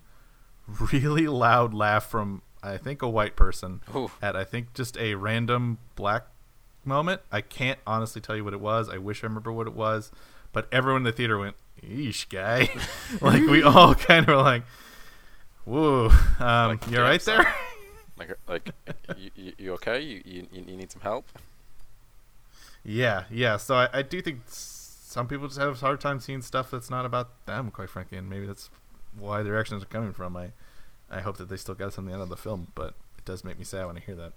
[0.91, 4.09] really loud laugh from I think a white person Ooh.
[4.21, 6.27] at I think just a random black
[6.85, 7.21] moment.
[7.31, 8.87] I can't honestly tell you what it was.
[8.89, 10.11] I wish I remember what it was,
[10.53, 12.69] but everyone in the theater went, "Eesh, guy!"
[13.21, 14.63] like we all kind of were like,
[15.65, 16.09] "Whoa,
[16.39, 17.53] um, Like, you damn, right there?"
[18.47, 19.99] Like you, you, you, you okay?
[19.99, 21.25] You, you you need some help?
[22.83, 23.57] yeah, yeah.
[23.57, 26.89] So I, I do think some people just have a hard time seeing stuff that's
[26.89, 28.69] not about them, quite frankly, and maybe that's
[29.17, 30.35] why their actions are coming from.
[30.37, 30.51] I
[31.09, 33.57] I hope that they still got something out of the film, but it does make
[33.57, 34.33] me sad when I hear that.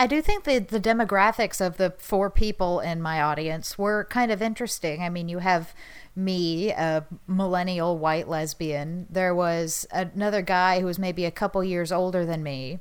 [0.00, 4.32] I do think that the demographics of the four people in my audience were kind
[4.32, 5.02] of interesting.
[5.02, 5.74] I mean, you have
[6.16, 9.06] me, a millennial white lesbian.
[9.10, 12.78] There was another guy who was maybe a couple years older than me.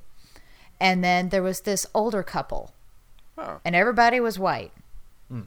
[0.79, 2.71] And then there was this older couple.
[3.37, 3.59] Oh.
[3.65, 4.71] And everybody was white.
[5.27, 5.41] Hmm.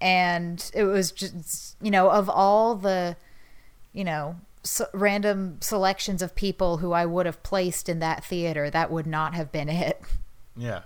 [0.00, 3.16] And it was just, you know, of all the,
[3.92, 4.34] you know,
[4.64, 9.06] s random selections of people who I would have placed in that theater, that would
[9.06, 10.02] not have been it.
[10.56, 10.80] Yeah.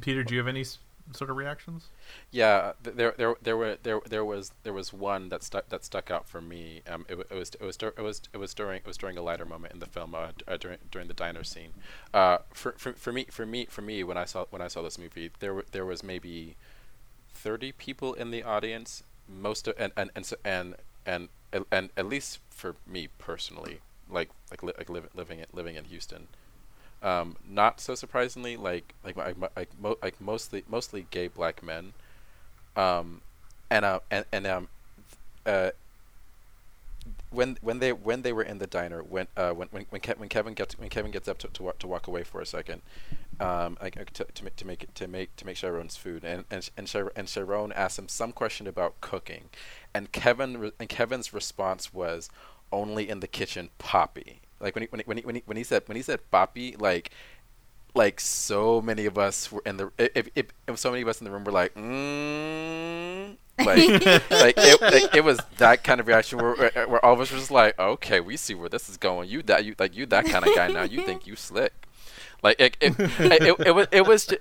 [0.00, 1.88] Peter, do you have any sort of reactions?
[2.30, 6.10] Yeah, there, there, there were, there, there was, there was one that stuck, that stuck
[6.10, 6.80] out for me.
[6.88, 9.22] Um, it, it was, it was, it was, it was during, it was during a
[9.22, 11.74] lighter moment in the film, uh, uh, during, during the diner scene.
[12.14, 14.82] Uh, for, for, for me, for me, for me, when I saw, when I saw
[14.82, 16.56] this movie, there, there was maybe
[17.34, 19.02] thirty people in the audience.
[19.28, 20.74] Most of, and, and, and, so, and,
[21.06, 21.28] and,
[21.70, 23.80] and, at least for me personally,
[24.10, 26.28] like, like, li- like liv- living, in, living in Houston.
[27.02, 31.92] Um, not so surprisingly, like like like, like, mo- like mostly mostly gay black men,
[32.76, 33.20] um,
[33.70, 34.68] and uh, and and um,
[35.44, 35.70] uh,
[37.30, 40.18] when when they when they were in the diner when uh when when when, Ke-
[40.18, 42.46] when Kevin gets when Kevin gets up to to, wa- to walk away for a
[42.46, 42.82] second,
[43.40, 46.68] um like to to make to make to make to make Sharon's food and and
[46.76, 49.44] and, Shar- and Sharon asks him some question about cooking,
[49.94, 52.30] and Kevin re- and Kevin's response was
[52.70, 54.40] only in the kitchen, Poppy.
[54.62, 56.20] Like when he when he, when he, when he, when he said when he said
[56.30, 57.10] Poppy, like
[57.94, 61.20] like so many of us were in the if, if, if so many of us
[61.20, 66.06] in the room were like mm, like like, it, like it was that kind of
[66.06, 68.88] reaction where, where, where all of us were just like okay we see where this
[68.88, 69.28] is going.
[69.28, 70.84] You that you like you that kind of guy now.
[70.84, 71.72] You think you slick
[72.42, 74.40] like it it, it, it, was it was just,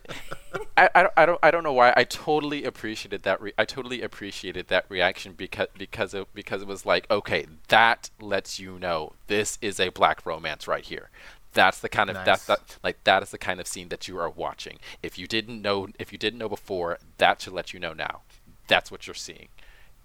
[0.76, 3.66] I, I, don't, I don't I don't know why I totally appreciated that re- I
[3.66, 8.80] totally appreciated that reaction because because it, because it was like okay that lets you
[8.80, 11.10] know this is a black romance right here
[11.54, 12.26] that's the kind of Nice.
[12.26, 15.28] that's that like that is the kind of scene that you are watching if you
[15.28, 18.22] didn't know if you didn't know before that should let you know now
[18.68, 19.48] that's what you're seeing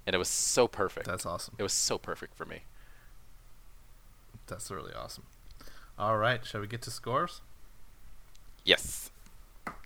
[0.07, 1.55] and it was so perfect That's awesome.
[1.59, 2.63] it was so perfect for me
[4.47, 5.25] That's really awesome.
[5.99, 7.41] All right, shall we get to scores?
[8.67, 9.11] Yes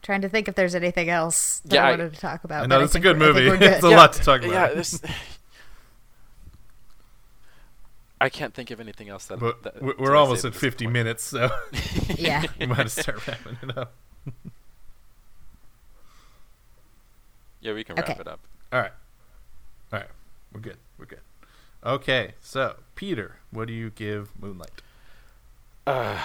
[0.03, 2.68] Trying to think if there's anything else that Yeah, I I- wanted to talk about.
[2.68, 3.59] No, it's a good we're- I think movie.
[3.59, 3.72] good.
[3.74, 3.97] it's a Yeah.
[3.97, 4.53] lot to talk about.
[4.70, 5.01] yeah this
[8.20, 10.85] I can't think of anything else that, but that we're- we're almost at at 50
[10.87, 10.93] point.
[10.93, 11.51] minutes, so
[12.16, 12.45] yeah.
[12.61, 13.93] we might have to start wrapping it up.
[17.61, 18.18] yeah we can wrap Okay.
[18.20, 18.41] it up
[18.72, 18.93] All right.
[19.93, 20.09] All right.
[20.53, 20.76] We're good.
[20.99, 21.20] We're good.
[21.85, 24.83] Okay, so Peter, what do you give Moonlight?
[25.87, 26.18] Uh,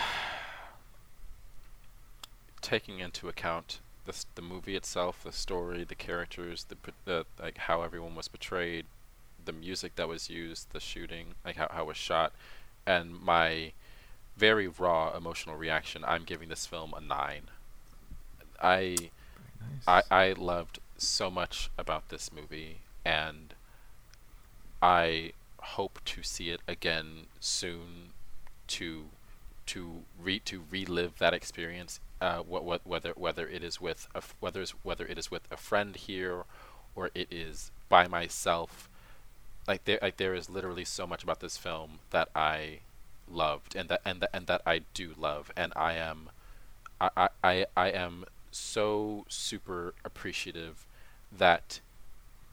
[2.65, 7.25] taking into account the s- the movie itself, the story, the characters, the, p- the
[7.39, 8.85] like how everyone was portrayed,
[9.45, 12.33] the music that was used, the shooting, like how how it was shot,
[12.85, 13.73] and my
[14.37, 17.49] very raw emotional reaction, I'm giving this film a nine.
[18.61, 19.11] I
[19.87, 23.53] I I loved so much about this movie, and
[24.81, 28.13] I hope to see it again soon
[28.67, 29.09] to
[29.67, 34.07] to re to relive that experience uh whether whether it is with
[34.39, 36.43] whether whether it is with a friend here
[36.95, 38.89] or it is by myself
[39.67, 42.79] like there like there is literally so much about this film that I
[43.29, 46.29] loved and that and that and that I do love and I am
[46.99, 50.85] I I, I, am so super appreciative
[51.31, 51.79] that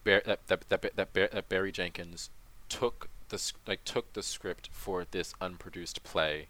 [0.05, 2.31] that that that, that, that Barry Jenkins
[2.69, 6.49] took the like took the script for this unproduced play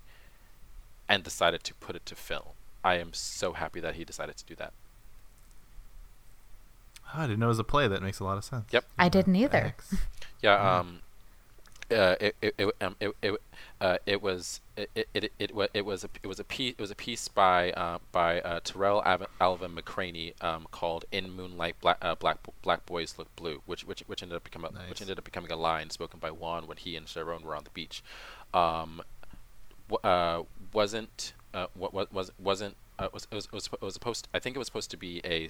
[1.09, 2.55] and decided to put it to film.
[2.85, 4.73] I am so happy that he decided to do that.
[7.15, 7.89] Oh, I didn't know it was a play.
[7.89, 8.65] That makes a lot of sense.
[8.73, 8.85] Yep.
[8.99, 9.75] I didn't either.
[10.43, 10.79] Yeah.
[10.79, 11.01] Um.
[11.91, 13.35] Uh, it it it um, it it,
[13.83, 16.73] uh, it was it it it, it, wa- it was a it was a piece
[16.79, 21.31] it was a piece by uh, by uh, Tarell Av- Alvin McCraney um, called "In
[21.31, 24.79] Moonlight Black uh, Black Black Boys Look Blue," which which which ended up becoming a,
[24.79, 24.89] Nice.
[24.89, 27.65] which ended up becoming a line spoken by Juan when he and Sharon were on
[27.65, 28.03] the beach.
[28.55, 29.03] Um,
[29.91, 33.83] w- uh, wasn't uh, what what was wasn't uh, was, it was it was it
[33.83, 35.49] was supposed I think it was supposed to be a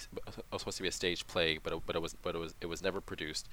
[0.52, 2.54] was supposed to be a stage play but it, but it was but it was
[2.60, 3.48] it was never produced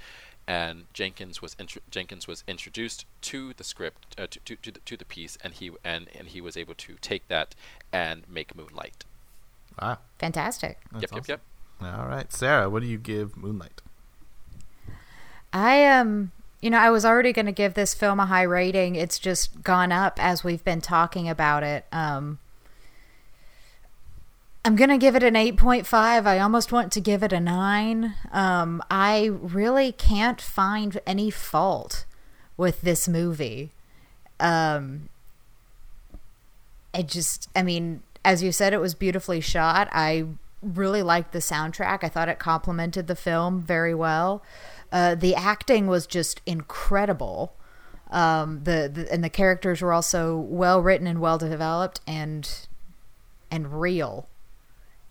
[0.47, 4.79] and Jenkins was intro- Jenkins was introduced to the script uh, to, to to the,
[4.79, 7.55] to the piece and he and and he was able to take that
[7.91, 9.05] and make Moonlight
[9.81, 9.99] Wow.
[10.17, 10.77] Fantastic.
[10.91, 11.23] That's yep awesome.
[11.27, 11.41] yep
[11.81, 13.81] yep All right, Sarah, what do you give Moonlight?
[15.53, 16.31] I um
[16.61, 18.95] you know, I was already going to give this film a high rating.
[18.95, 21.85] It's just gone up as we've been talking about it.
[21.91, 22.39] Um
[24.65, 25.93] I'm going to give it an 8.5.
[25.93, 28.13] I almost want to give it a 9.
[28.31, 32.05] Um I really can't find any fault
[32.57, 33.71] with this movie.
[34.39, 35.09] Um
[36.93, 39.87] I just, I mean, as you said, it was beautifully shot.
[39.91, 40.25] I
[40.61, 42.03] really liked the soundtrack.
[42.03, 44.43] I thought it complemented the film very well.
[44.91, 47.53] Uh, the acting was just incredible.
[48.11, 52.67] Um, the, the and the characters were also well written and well developed and
[53.51, 54.27] and real.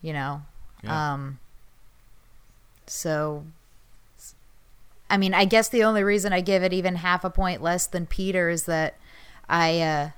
[0.03, 0.43] You know,
[0.83, 1.13] Yeah.
[1.15, 1.39] um,
[2.87, 3.45] so
[5.11, 7.87] I mean, I guess the only reason I give it even half a point less
[7.87, 8.97] than Peter is that
[9.49, 10.11] I, uh,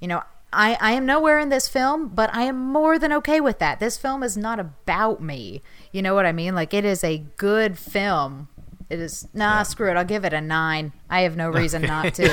[0.00, 0.22] you know,
[0.54, 3.80] I, I am nowhere in this film, but I am more than okay with that.
[3.80, 5.62] This film is not about me.
[5.92, 6.54] You know what I mean?
[6.54, 8.48] Like, it is a good film.
[8.90, 9.96] It is, nah, screw it.
[9.96, 10.92] I'll give it a nine.
[11.08, 12.28] I have no reason not to.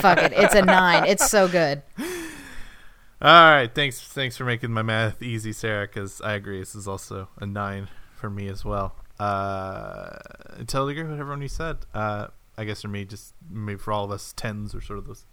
[0.00, 0.32] Fuck it.
[0.34, 1.06] It's a nine.
[1.06, 1.82] It's so good.
[3.20, 5.86] All right, thanks thanks for making my math easy, Sarah.
[5.86, 8.96] Because I agree, this is also a nine for me as well.
[9.20, 10.18] Uh,
[10.66, 11.78] totally agree with everyone you said.
[11.94, 15.06] Uh, I guess for me, just maybe for all of us, tens are sort of
[15.06, 15.24] those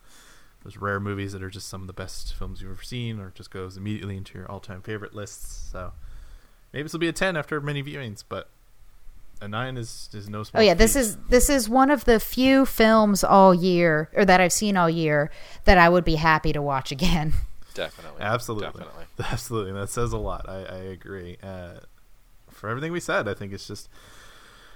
[0.63, 3.31] those rare movies that are just some of the best films you've ever seen, or
[3.31, 5.69] just goes immediately into your all time favorite lists.
[5.71, 5.93] So
[6.73, 8.49] maybe this will be a ten after many viewings, but
[9.41, 10.61] a nine is is no small.
[10.61, 14.41] Oh yeah, this is this is one of the few films all year or that
[14.41, 15.31] I've seen all year
[15.65, 17.33] that I would be happy to watch again.
[17.73, 18.21] Definitely.
[18.21, 18.67] Absolutely.
[18.67, 19.05] Definitely.
[19.31, 19.71] Absolutely.
[19.73, 20.49] That says a lot.
[20.49, 21.37] I, I agree.
[21.41, 21.79] Uh,
[22.49, 23.87] for everything we said, I think it's just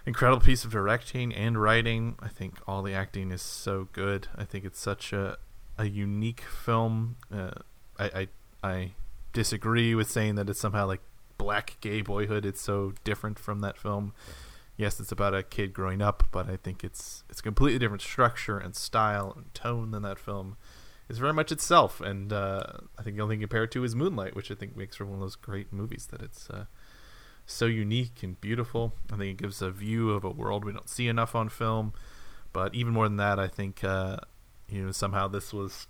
[0.06, 2.16] incredible piece of directing and writing.
[2.22, 4.28] I think all the acting is so good.
[4.38, 5.38] I think it's such a
[5.78, 7.18] a unique film.
[7.32, 7.52] Uh,
[8.00, 8.28] I, I
[8.64, 8.92] I
[9.34, 11.02] disagree with saying that it's somehow like
[11.38, 12.46] black gay boyhood.
[12.46, 14.14] It's so different from that film.
[14.78, 18.02] Yes, it's about a kid growing up, but I think it's it's a completely different
[18.02, 20.58] structure and style and tone than that film
[21.10, 22.02] is very much itself.
[22.02, 22.64] And uh,
[22.98, 24.96] I think the only thing to compare it to is Moonlight, which I think makes
[24.96, 26.66] for one of those great movies that it's uh,
[27.46, 28.94] so unique and beautiful.
[29.12, 31.94] I think it gives a view of a world we don't see enough on film.
[32.52, 34.18] But even more than that, I think uh,
[34.74, 35.88] you know somehow this was,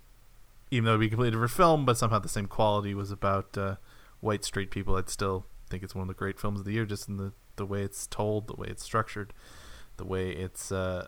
[0.72, 3.58] even though it'd be a completely different film, but somehow the same quality was about
[3.58, 3.76] uh,
[4.20, 4.96] white straight people.
[4.96, 7.34] I'd still think it's one of the great films of the year, just in the
[7.56, 9.34] the way it's told, the way it's structured,
[9.98, 11.08] the way it's uh,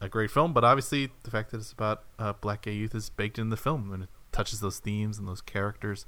[0.00, 0.52] a great film.
[0.52, 3.56] But obviously, the fact that it's about uh, black gay youth is baked in the
[3.56, 6.06] film, and it touches those themes and those characters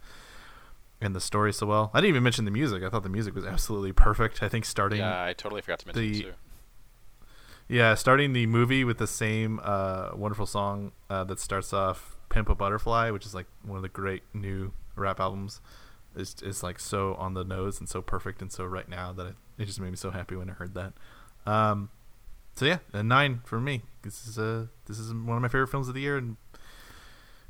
[1.00, 1.90] and the story so well.
[1.94, 2.82] I didn't even mention the music.
[2.82, 4.42] I thought the music was absolutely perfect.
[4.42, 6.32] I think starting Yeah, I totally forgot to mention the-.
[7.68, 12.48] Yeah, starting the movie with the same uh, wonderful song uh, that starts off "Pimp
[12.48, 15.60] a Butterfly," which is like one of the great new rap albums,
[16.16, 19.26] is is like so on the nose and so perfect and so right now that
[19.26, 20.92] it, it just made me so happy when I heard that.
[21.46, 21.90] Um,
[22.54, 23.82] so yeah, a nine for me.
[24.02, 26.36] This is a this is one of my favorite films of the year and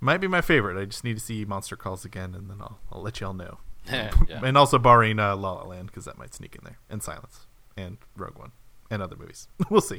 [0.01, 0.81] might be my favorite.
[0.81, 3.59] I just need to see Monster Calls again, and then I'll I'll let y'all know.
[3.91, 4.11] yeah.
[4.43, 7.47] And also barring uh, La La Land because that might sneak in there, and Silence,
[7.77, 8.53] and Rogue One,
[8.91, 9.49] and other movies.
[9.71, 9.99] we'll see.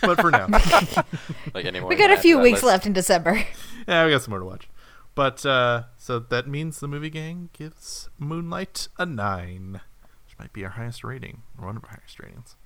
[0.00, 0.46] but for now,
[1.54, 2.64] Like We got a few weeks list.
[2.64, 3.44] left in December.
[3.88, 4.68] yeah, we got some more to watch.
[5.14, 9.80] But uh, so that means the movie gang gives Moonlight a nine,
[10.26, 12.56] which might be our highest rating, or one of our highest ratings.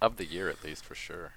[0.00, 1.32] of the year at least for sure.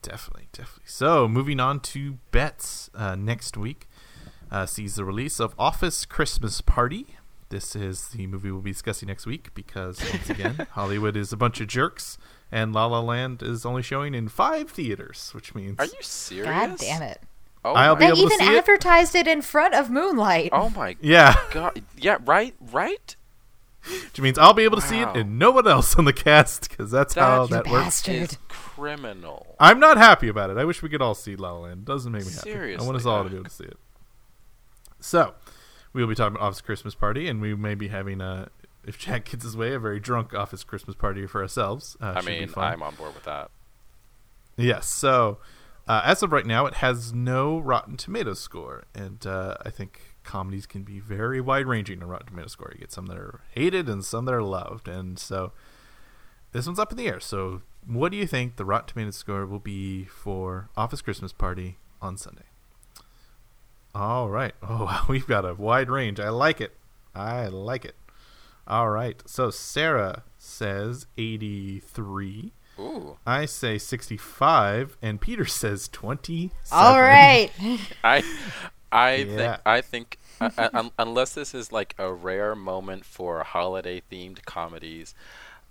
[0.00, 0.84] Definitely, definitely.
[0.86, 2.90] So, moving on to bets.
[2.94, 3.86] Uh, next week
[4.50, 7.06] uh, sees the release of Office Christmas Party.
[7.50, 11.36] This is the movie we'll be discussing next week because, once again, Hollywood is a
[11.36, 12.16] bunch of jerks,
[12.52, 16.46] and La La Land is only showing in five theaters, which means Are you serious?
[16.48, 17.20] God damn it.
[17.64, 18.58] Oh I'll my, be They able to even see it?
[18.58, 19.26] advertised it?
[19.26, 20.50] in front of Moonlight.
[20.52, 21.82] Oh my yeah, god.
[21.96, 23.16] Yeah, right, right?
[24.04, 26.70] which means I'll be able to see it and no one else on the cast
[26.70, 27.84] because that's how That that works.
[28.02, 28.14] bastard.
[28.14, 29.56] Is criminal.
[29.58, 30.56] I'm not happy about it.
[30.58, 31.80] I wish we could all see La La Land.
[31.80, 32.76] It doesn't make me happy.
[32.76, 33.76] I want us all to be able to see it.
[35.00, 35.34] So,
[35.92, 38.48] we will be talking about Office Christmas Party, and we may be having a,
[38.84, 41.96] if Jack gets his way, a very drunk Office Christmas Party for ourselves.
[42.00, 43.50] Uh, I mean, I'm on board with that.
[44.56, 44.88] Yes.
[44.88, 45.38] So,
[45.88, 50.00] uh, as of right now, it has no Rotten Tomatoes score, and uh, I think
[50.24, 52.70] comedies can be very wide ranging in Rotten Tomatoes score.
[52.72, 55.52] You get some that are hated and some that are loved, and so
[56.52, 57.20] this one's up in the air.
[57.20, 61.78] So, what do you think the Rotten Tomatoes score will be for Office Christmas Party
[62.00, 62.44] on Sunday?
[63.94, 64.54] All right.
[64.62, 65.04] Oh, wow.
[65.08, 66.20] We've got a wide range.
[66.20, 66.74] I like it.
[67.14, 67.94] I like it.
[68.66, 69.22] All right.
[69.26, 72.52] So Sarah says 83.
[72.78, 73.16] Ooh.
[73.26, 76.50] I say 65 and Peter says 20.
[76.70, 77.50] All right.
[78.04, 78.22] I
[78.90, 79.36] I Yeah.
[79.36, 84.02] think I think uh, uh, un- unless this is like a rare moment for holiday
[84.10, 85.14] themed comedies,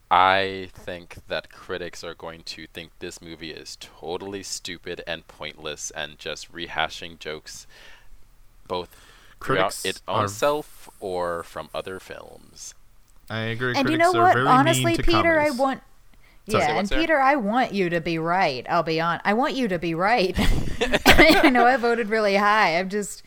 [0.10, 5.92] I think that critics are going to think this movie is totally stupid and pointless
[5.92, 7.66] and just rehashing jokes
[8.68, 8.90] both
[9.42, 12.74] throughout Critics its own are- self or from other films.
[13.32, 13.74] I agree.
[13.78, 14.38] and you know what?
[14.38, 15.82] Honestly, mean to Peter, I want.
[16.50, 16.64] Sorry.
[16.64, 17.02] Yeah, and Sarah?
[17.02, 18.66] Peter, I want you to be right.
[18.70, 19.22] I'll be on.
[19.24, 20.36] I want you to be right.
[21.06, 22.78] I know I voted really high.
[22.78, 23.24] I'm just,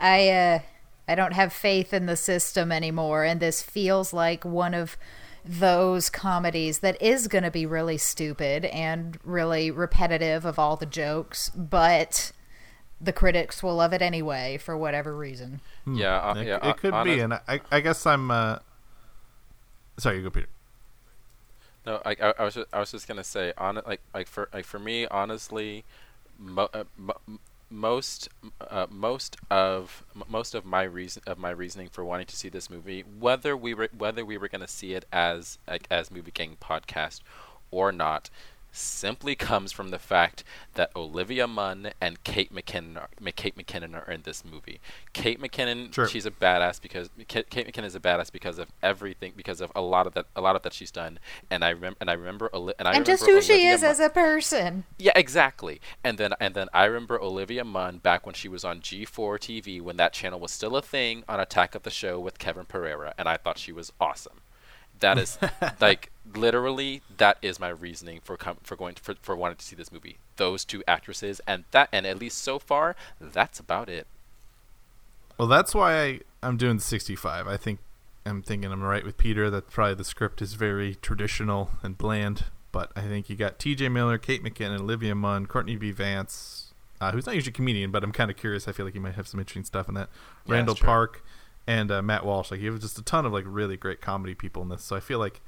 [0.00, 0.58] I uh,
[1.06, 4.96] I don't have faith in the system anymore, and this feels like one of
[5.44, 10.86] those comedies that is going to be really stupid and really repetitive of all the
[10.86, 12.32] jokes, but
[13.00, 15.60] the critics will love it anyway for whatever reason.
[15.86, 16.70] Yeah, uh, it, yeah.
[16.70, 18.32] it could honest- be, and I, I guess I'm.
[18.32, 18.58] Uh...
[19.98, 20.48] Sorry, you go, Peter.
[21.86, 24.48] No, I, I, I was just, I was just gonna say on like like for
[24.52, 25.84] like for me honestly,
[26.38, 26.84] mo- uh,
[27.70, 28.28] most
[28.60, 32.70] uh, most of most of my reason of my reasoning for wanting to see this
[32.70, 36.56] movie, whether we were whether we were gonna see it as like as movie gang
[36.60, 37.20] podcast
[37.70, 38.30] or not,
[38.76, 40.42] simply comes from the fact
[40.74, 44.80] that Olivia Munn and Kate McKinnon are, Kate McKinnon are in this movie.
[45.12, 46.08] Kate McKinnon, Sure.
[46.08, 49.70] she's a badass because Kate, Kate McKinnon is a badass because of everything because of
[49.76, 51.18] a lot of that a lot of that she's done.
[51.50, 53.82] And I remember and I remember Oli- and I and just remember who she is
[53.82, 54.84] Munn- as a person.
[54.98, 55.80] yeah, exactly.
[56.02, 59.80] And then and then I remember Olivia Munn back when she was on G4 TV
[59.80, 63.14] when that channel was still a thing on Attack of the Show with Kevin Pereira,
[63.16, 64.40] and I thought she was awesome.
[65.04, 65.38] That is
[65.80, 69.64] like literally that is my reasoning for com- for going to, for for wanting to
[69.64, 70.16] see this movie.
[70.36, 74.06] Those two actresses and that and at least so far that's about it.
[75.36, 77.46] Well, that's why I, I'm doing 65.
[77.46, 77.80] I think
[78.24, 82.44] I'm thinking I'm right with Peter that probably the script is very traditional and bland.
[82.72, 83.88] But I think you got T.J.
[83.88, 85.90] Miller, Kate McKinnon, Olivia Munn, Courtney B.
[85.92, 88.66] Vance, uh, who's not usually a comedian, but I'm kind of curious.
[88.66, 90.08] I feel like he might have some interesting stuff in that.
[90.46, 90.74] Yeah, Randall.
[90.74, 91.24] Park
[91.66, 92.50] and uh, Matt Walsh.
[92.50, 94.82] Like you have just a ton of like really great comedy people in this.
[94.82, 95.40] So I feel like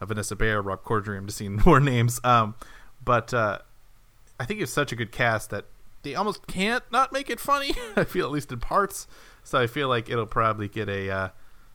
[0.00, 1.16] uh, Vanessa Bayer, Rob Corddry.
[1.16, 2.20] I'm just seeing more names.
[2.24, 2.54] Um,
[3.04, 3.58] but uh,
[4.38, 5.66] I think it's such a good cast that
[6.02, 7.74] they almost can't not make it funny.
[7.96, 9.06] I feel at least in parts.
[9.44, 11.28] So I feel like it'll probably get a uh,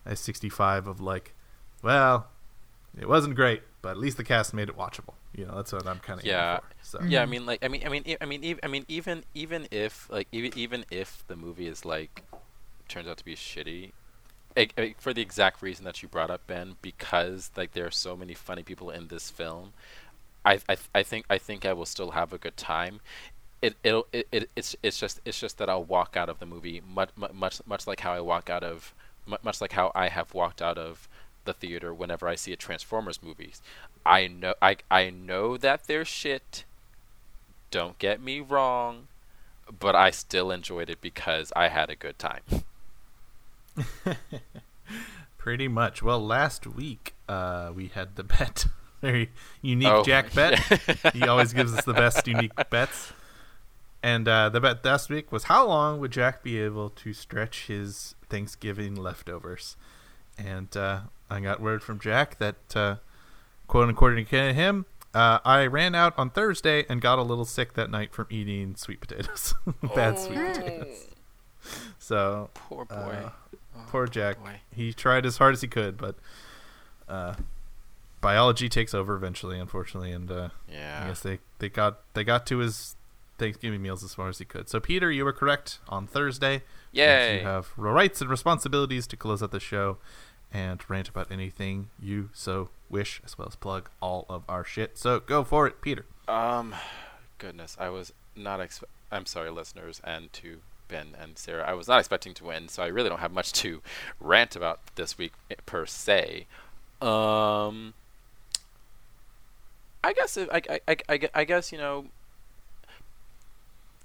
[0.05, 1.33] a 65 of like,
[1.81, 2.27] well,
[2.99, 5.15] it wasn't great, but at least the cast made it watchable.
[5.35, 6.57] You know, that's what I'm kind of Yeah.
[6.57, 8.85] For, so Yeah, I mean, like, I mean, I mean, I mean, ev- I mean,
[8.87, 12.23] even even if like even even if the movie is like
[12.88, 13.91] turns out to be shitty,
[14.55, 17.91] eh, eh, for the exact reason that you brought up, Ben, because like there are
[17.91, 19.73] so many funny people in this film,
[20.45, 22.99] I I, I think I think I will still have a good time.
[23.61, 26.45] It it'll, it it it's it's just it's just that I'll walk out of the
[26.45, 28.93] movie much much much like how I walk out of
[29.25, 31.07] much like how I have walked out of
[31.45, 33.53] the theater whenever I see a Transformers movie.
[34.05, 36.65] I know I I know that they're shit.
[37.71, 39.07] Don't get me wrong,
[39.79, 42.41] but I still enjoyed it because I had a good time.
[45.38, 46.01] pretty much.
[46.01, 48.65] Well, last week uh, we had the bet,
[49.01, 50.59] very unique Oh, Jack bet.
[50.69, 51.11] yeah.
[51.13, 53.13] he always gives us the best unique bets.
[54.01, 57.67] And uh, the bet last week was how long would Jack be able to stretch
[57.67, 59.78] his Thanksgiving leftovers?
[60.38, 62.95] And uh, I got word from Jack that, uh,
[63.67, 67.74] quote according to him, uh, I ran out on Thursday and got a little sick
[67.74, 69.53] that night from eating sweet potatoes,
[69.95, 71.07] bad sweet potatoes.
[71.99, 73.30] So Poor boy.
[73.76, 74.39] Oh, poor Jack.
[74.39, 74.61] boy.
[74.76, 76.15] He tried as hard as he could, but
[77.07, 77.36] uh,
[78.21, 81.07] biology takes over eventually, unfortunately, and uh, I Yeah.
[81.07, 82.95] guess they, they got they got to his
[83.38, 84.69] Thanksgiving meals as far as he could.
[84.69, 86.61] So Peter, you were correct on Thursday.
[86.91, 87.39] Yay.
[87.39, 89.97] You have rights and responsibilities to close out the show
[90.53, 94.97] and rant about anything you so wish, as well as plug all of our shit.
[94.99, 96.05] So go for it, Peter.
[96.28, 96.76] Um,
[97.39, 98.59] goodness, I was not.
[98.59, 101.63] Expe- I'm sorry, listeners, and to Ben and Sarah.
[101.67, 103.81] I was not expecting to win, so I really don't have much to
[104.19, 106.47] rant about this week eh, per se.
[107.01, 107.93] Um,
[110.03, 112.05] I guess if, I, I, I, I, guess you know.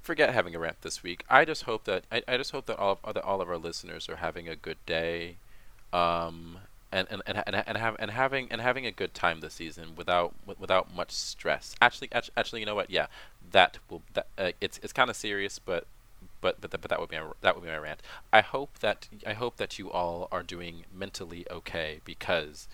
[0.03, 1.24] Forget having a rant this week.
[1.29, 3.59] I just hope that I, I just hope that all of that all of our
[3.59, 5.37] listeners are having a good day,
[5.93, 6.59] um,
[6.91, 9.95] and and, and, and, and, have, and having and having a good time this season
[9.97, 11.76] without without much stress.
[11.83, 12.91] Actually, actually, you know what?
[12.91, 13.09] Yeah,
[13.53, 15.87] that will that uh, it's it's kind of serious, but
[16.41, 18.01] but but, but that would be my, that would be my rant.
[18.32, 22.68] I hope that I hope that you all are doing mentally okay because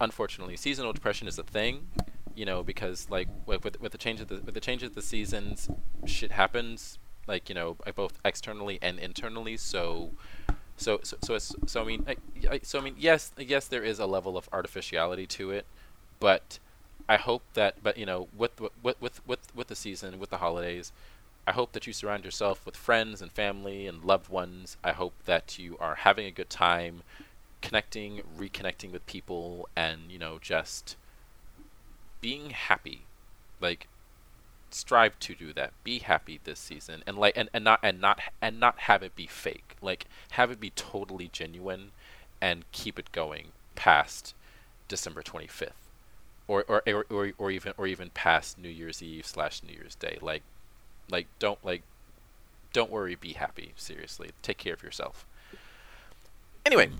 [0.00, 1.88] unfortunately seasonal depression is a thing
[2.34, 4.94] you know because like with with, with the change of the with the change of
[4.94, 5.68] the seasons
[6.06, 10.10] shit happens like you know both externally and internally so
[10.76, 12.16] so so so, so I mean I,
[12.48, 15.66] I, so I mean yes yes there is a level of artificiality to it
[16.20, 16.60] but
[17.08, 20.38] I hope that but you know with with with with with the season with the
[20.38, 20.92] holidays
[21.48, 24.76] I hope that you surround yourself with friends and family and loved ones.
[24.84, 27.02] I hope that you are having a good time,
[27.62, 30.96] connecting, reconnecting with people, and you know just
[32.20, 33.06] being happy.
[33.62, 33.88] Like
[34.68, 35.72] strive to do that.
[35.84, 39.16] Be happy this season, and like and, and not and not and not have it
[39.16, 39.76] be fake.
[39.80, 41.92] Like have it be totally genuine,
[42.42, 44.34] and keep it going past
[44.86, 45.88] December twenty fifth,
[46.46, 49.94] or or, or or or even or even past New Year's Eve slash New Year's
[49.94, 50.18] Day.
[50.20, 50.42] Like
[51.10, 51.82] like don't like
[52.72, 53.72] don't worry, be happy.
[53.76, 55.24] Seriously, take care of yourself.
[56.66, 56.90] Anyway,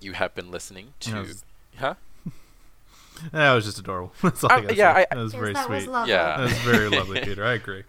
[0.00, 1.44] you have been listening to, That was-
[1.78, 1.94] huh?
[3.32, 4.12] That was just adorable.
[4.22, 5.00] That's all I Uh, gotta yeah, say.
[5.10, 5.88] I- that was Yes, very that sweet.
[5.88, 6.12] lovely.
[6.12, 6.36] Yeah.
[6.36, 7.44] That was very lovely, Peter.
[7.44, 7.82] I agree.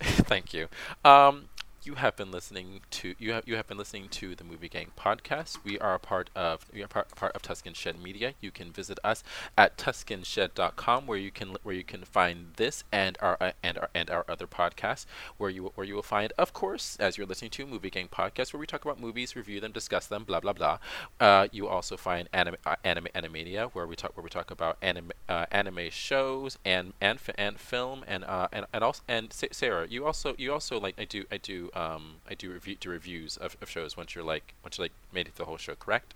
[0.00, 0.68] Thank you.
[1.04, 1.46] Um,
[1.88, 4.90] you have been listening to you have you have been listening to the Movie Gang
[4.94, 5.56] podcast.
[5.64, 8.34] We are a part of we are part, part of Tuscan Shed Media.
[8.42, 9.24] You can visit us
[9.56, 13.88] at tuscanshed.com where you can where you can find this and our uh, and our
[13.94, 15.06] and our other podcasts
[15.38, 18.52] where you where you will find of course as you're listening to Movie Gang podcast
[18.52, 20.78] where we talk about movies, review them, discuss them, blah blah blah.
[21.18, 24.76] Uh, you also find anime uh, anime animania where we talk where we talk about
[24.82, 29.86] anime uh, anime shows and and and film and uh and and also and Sarah
[29.88, 33.36] you also you also like I do I do um I do review do reviews
[33.44, 36.14] of, of shows once you're like once you like made it the whole show correct?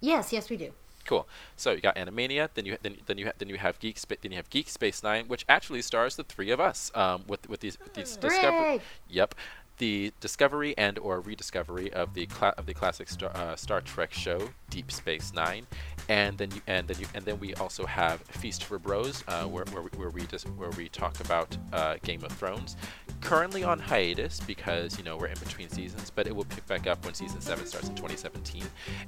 [0.00, 0.70] Yes, yes, we do.
[1.10, 1.24] cool.
[1.56, 4.20] So you got Animania then you then then you ha- then you have Geek Spa-
[4.22, 7.42] then you have Geek Space Nine which actually stars the three of us um with
[7.52, 8.80] with these with these discovery
[9.18, 9.34] Yep,
[9.78, 14.50] the discovery and or rediscovery of the of the classic Star, uh, Star Trek show
[14.70, 15.66] Deep Space Nine,
[16.08, 19.44] and then you and then you and then we also have Feast for Bros, uh,
[19.44, 20.22] where where we, where we
[20.56, 22.76] where we talk about uh, Game of Thrones.
[23.20, 26.86] Currently on hiatus because you know we're in between seasons, but it will pick back
[26.86, 28.62] up when season seven starts in 2017.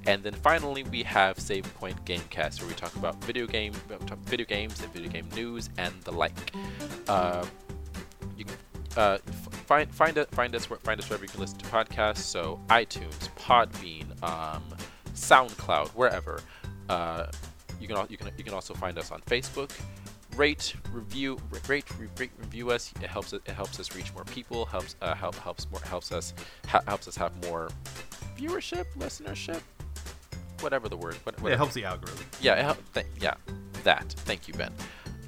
[0.06, 3.72] And then finally we have Save Point Gamecast, where we talk about video game
[4.24, 6.52] video games and video game news and the like.
[7.08, 7.44] Uh,
[8.36, 8.56] you can
[8.96, 9.18] uh,
[9.66, 12.18] find find us find us find us wherever you can listen to podcasts.
[12.18, 14.62] So iTunes, Podbean, um,
[15.14, 16.40] SoundCloud, wherever.
[16.88, 17.26] Uh,
[17.80, 19.70] you can you can you can also find us on Facebook.
[20.36, 21.84] Rate, review, rate,
[22.18, 22.92] rate, review us.
[23.02, 24.66] It helps it, helps us reach more people.
[24.66, 26.34] Helps uh, help helps more helps us
[26.66, 27.68] ha- helps us have more
[28.36, 29.60] viewership, listenership,
[30.60, 31.16] whatever the word.
[31.24, 32.24] What, Yeah, it helps the algorithm.
[32.40, 33.34] Yeah, it hel- th- yeah,
[33.84, 34.12] that.
[34.26, 34.72] Thank you, Ben.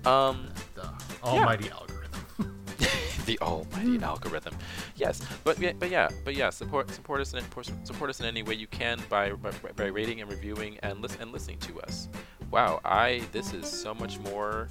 [0.04, 0.88] Um, The
[1.22, 2.62] almighty algorithm.
[3.28, 4.56] the almighty algorithm.
[4.96, 7.44] Yes, but yeah, but yeah, but yeah, support support us in
[7.84, 11.20] support us in any way you can by by, by rating and reviewing and listen
[11.20, 12.08] and listening to us.
[12.50, 14.68] Wow, I this is so much more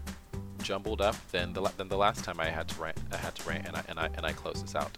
[0.64, 3.48] jumbled up than the than the last time I had to rant I had to
[3.48, 4.98] rant and I and I and I close this out.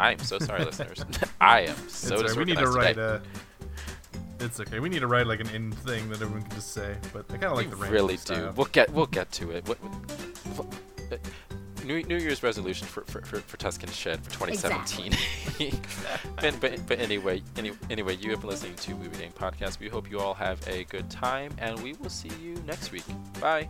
[0.00, 1.04] I am so sorry, listeners.
[1.40, 2.38] I am so it's right.
[2.38, 3.24] We need to write today.
[4.40, 4.44] a.
[4.44, 4.80] It's okay.
[4.80, 6.96] We need to write like an end thing that everyone can just say.
[7.12, 8.20] But I kind of like we the random really do.
[8.20, 8.52] style.
[8.56, 9.68] We'll get we'll get to it.
[9.68, 9.76] What,
[10.56, 10.66] what,
[11.12, 11.16] uh,
[11.84, 15.12] New, New Year's resolution for, for, for, for Tuscan Shed for 2017.
[16.36, 19.78] but, but but anyway, any, anyway, you have been listening to Movie Gang Podcast.
[19.78, 23.04] We hope you all have a good time, and we will see you next week.
[23.40, 23.68] Bye.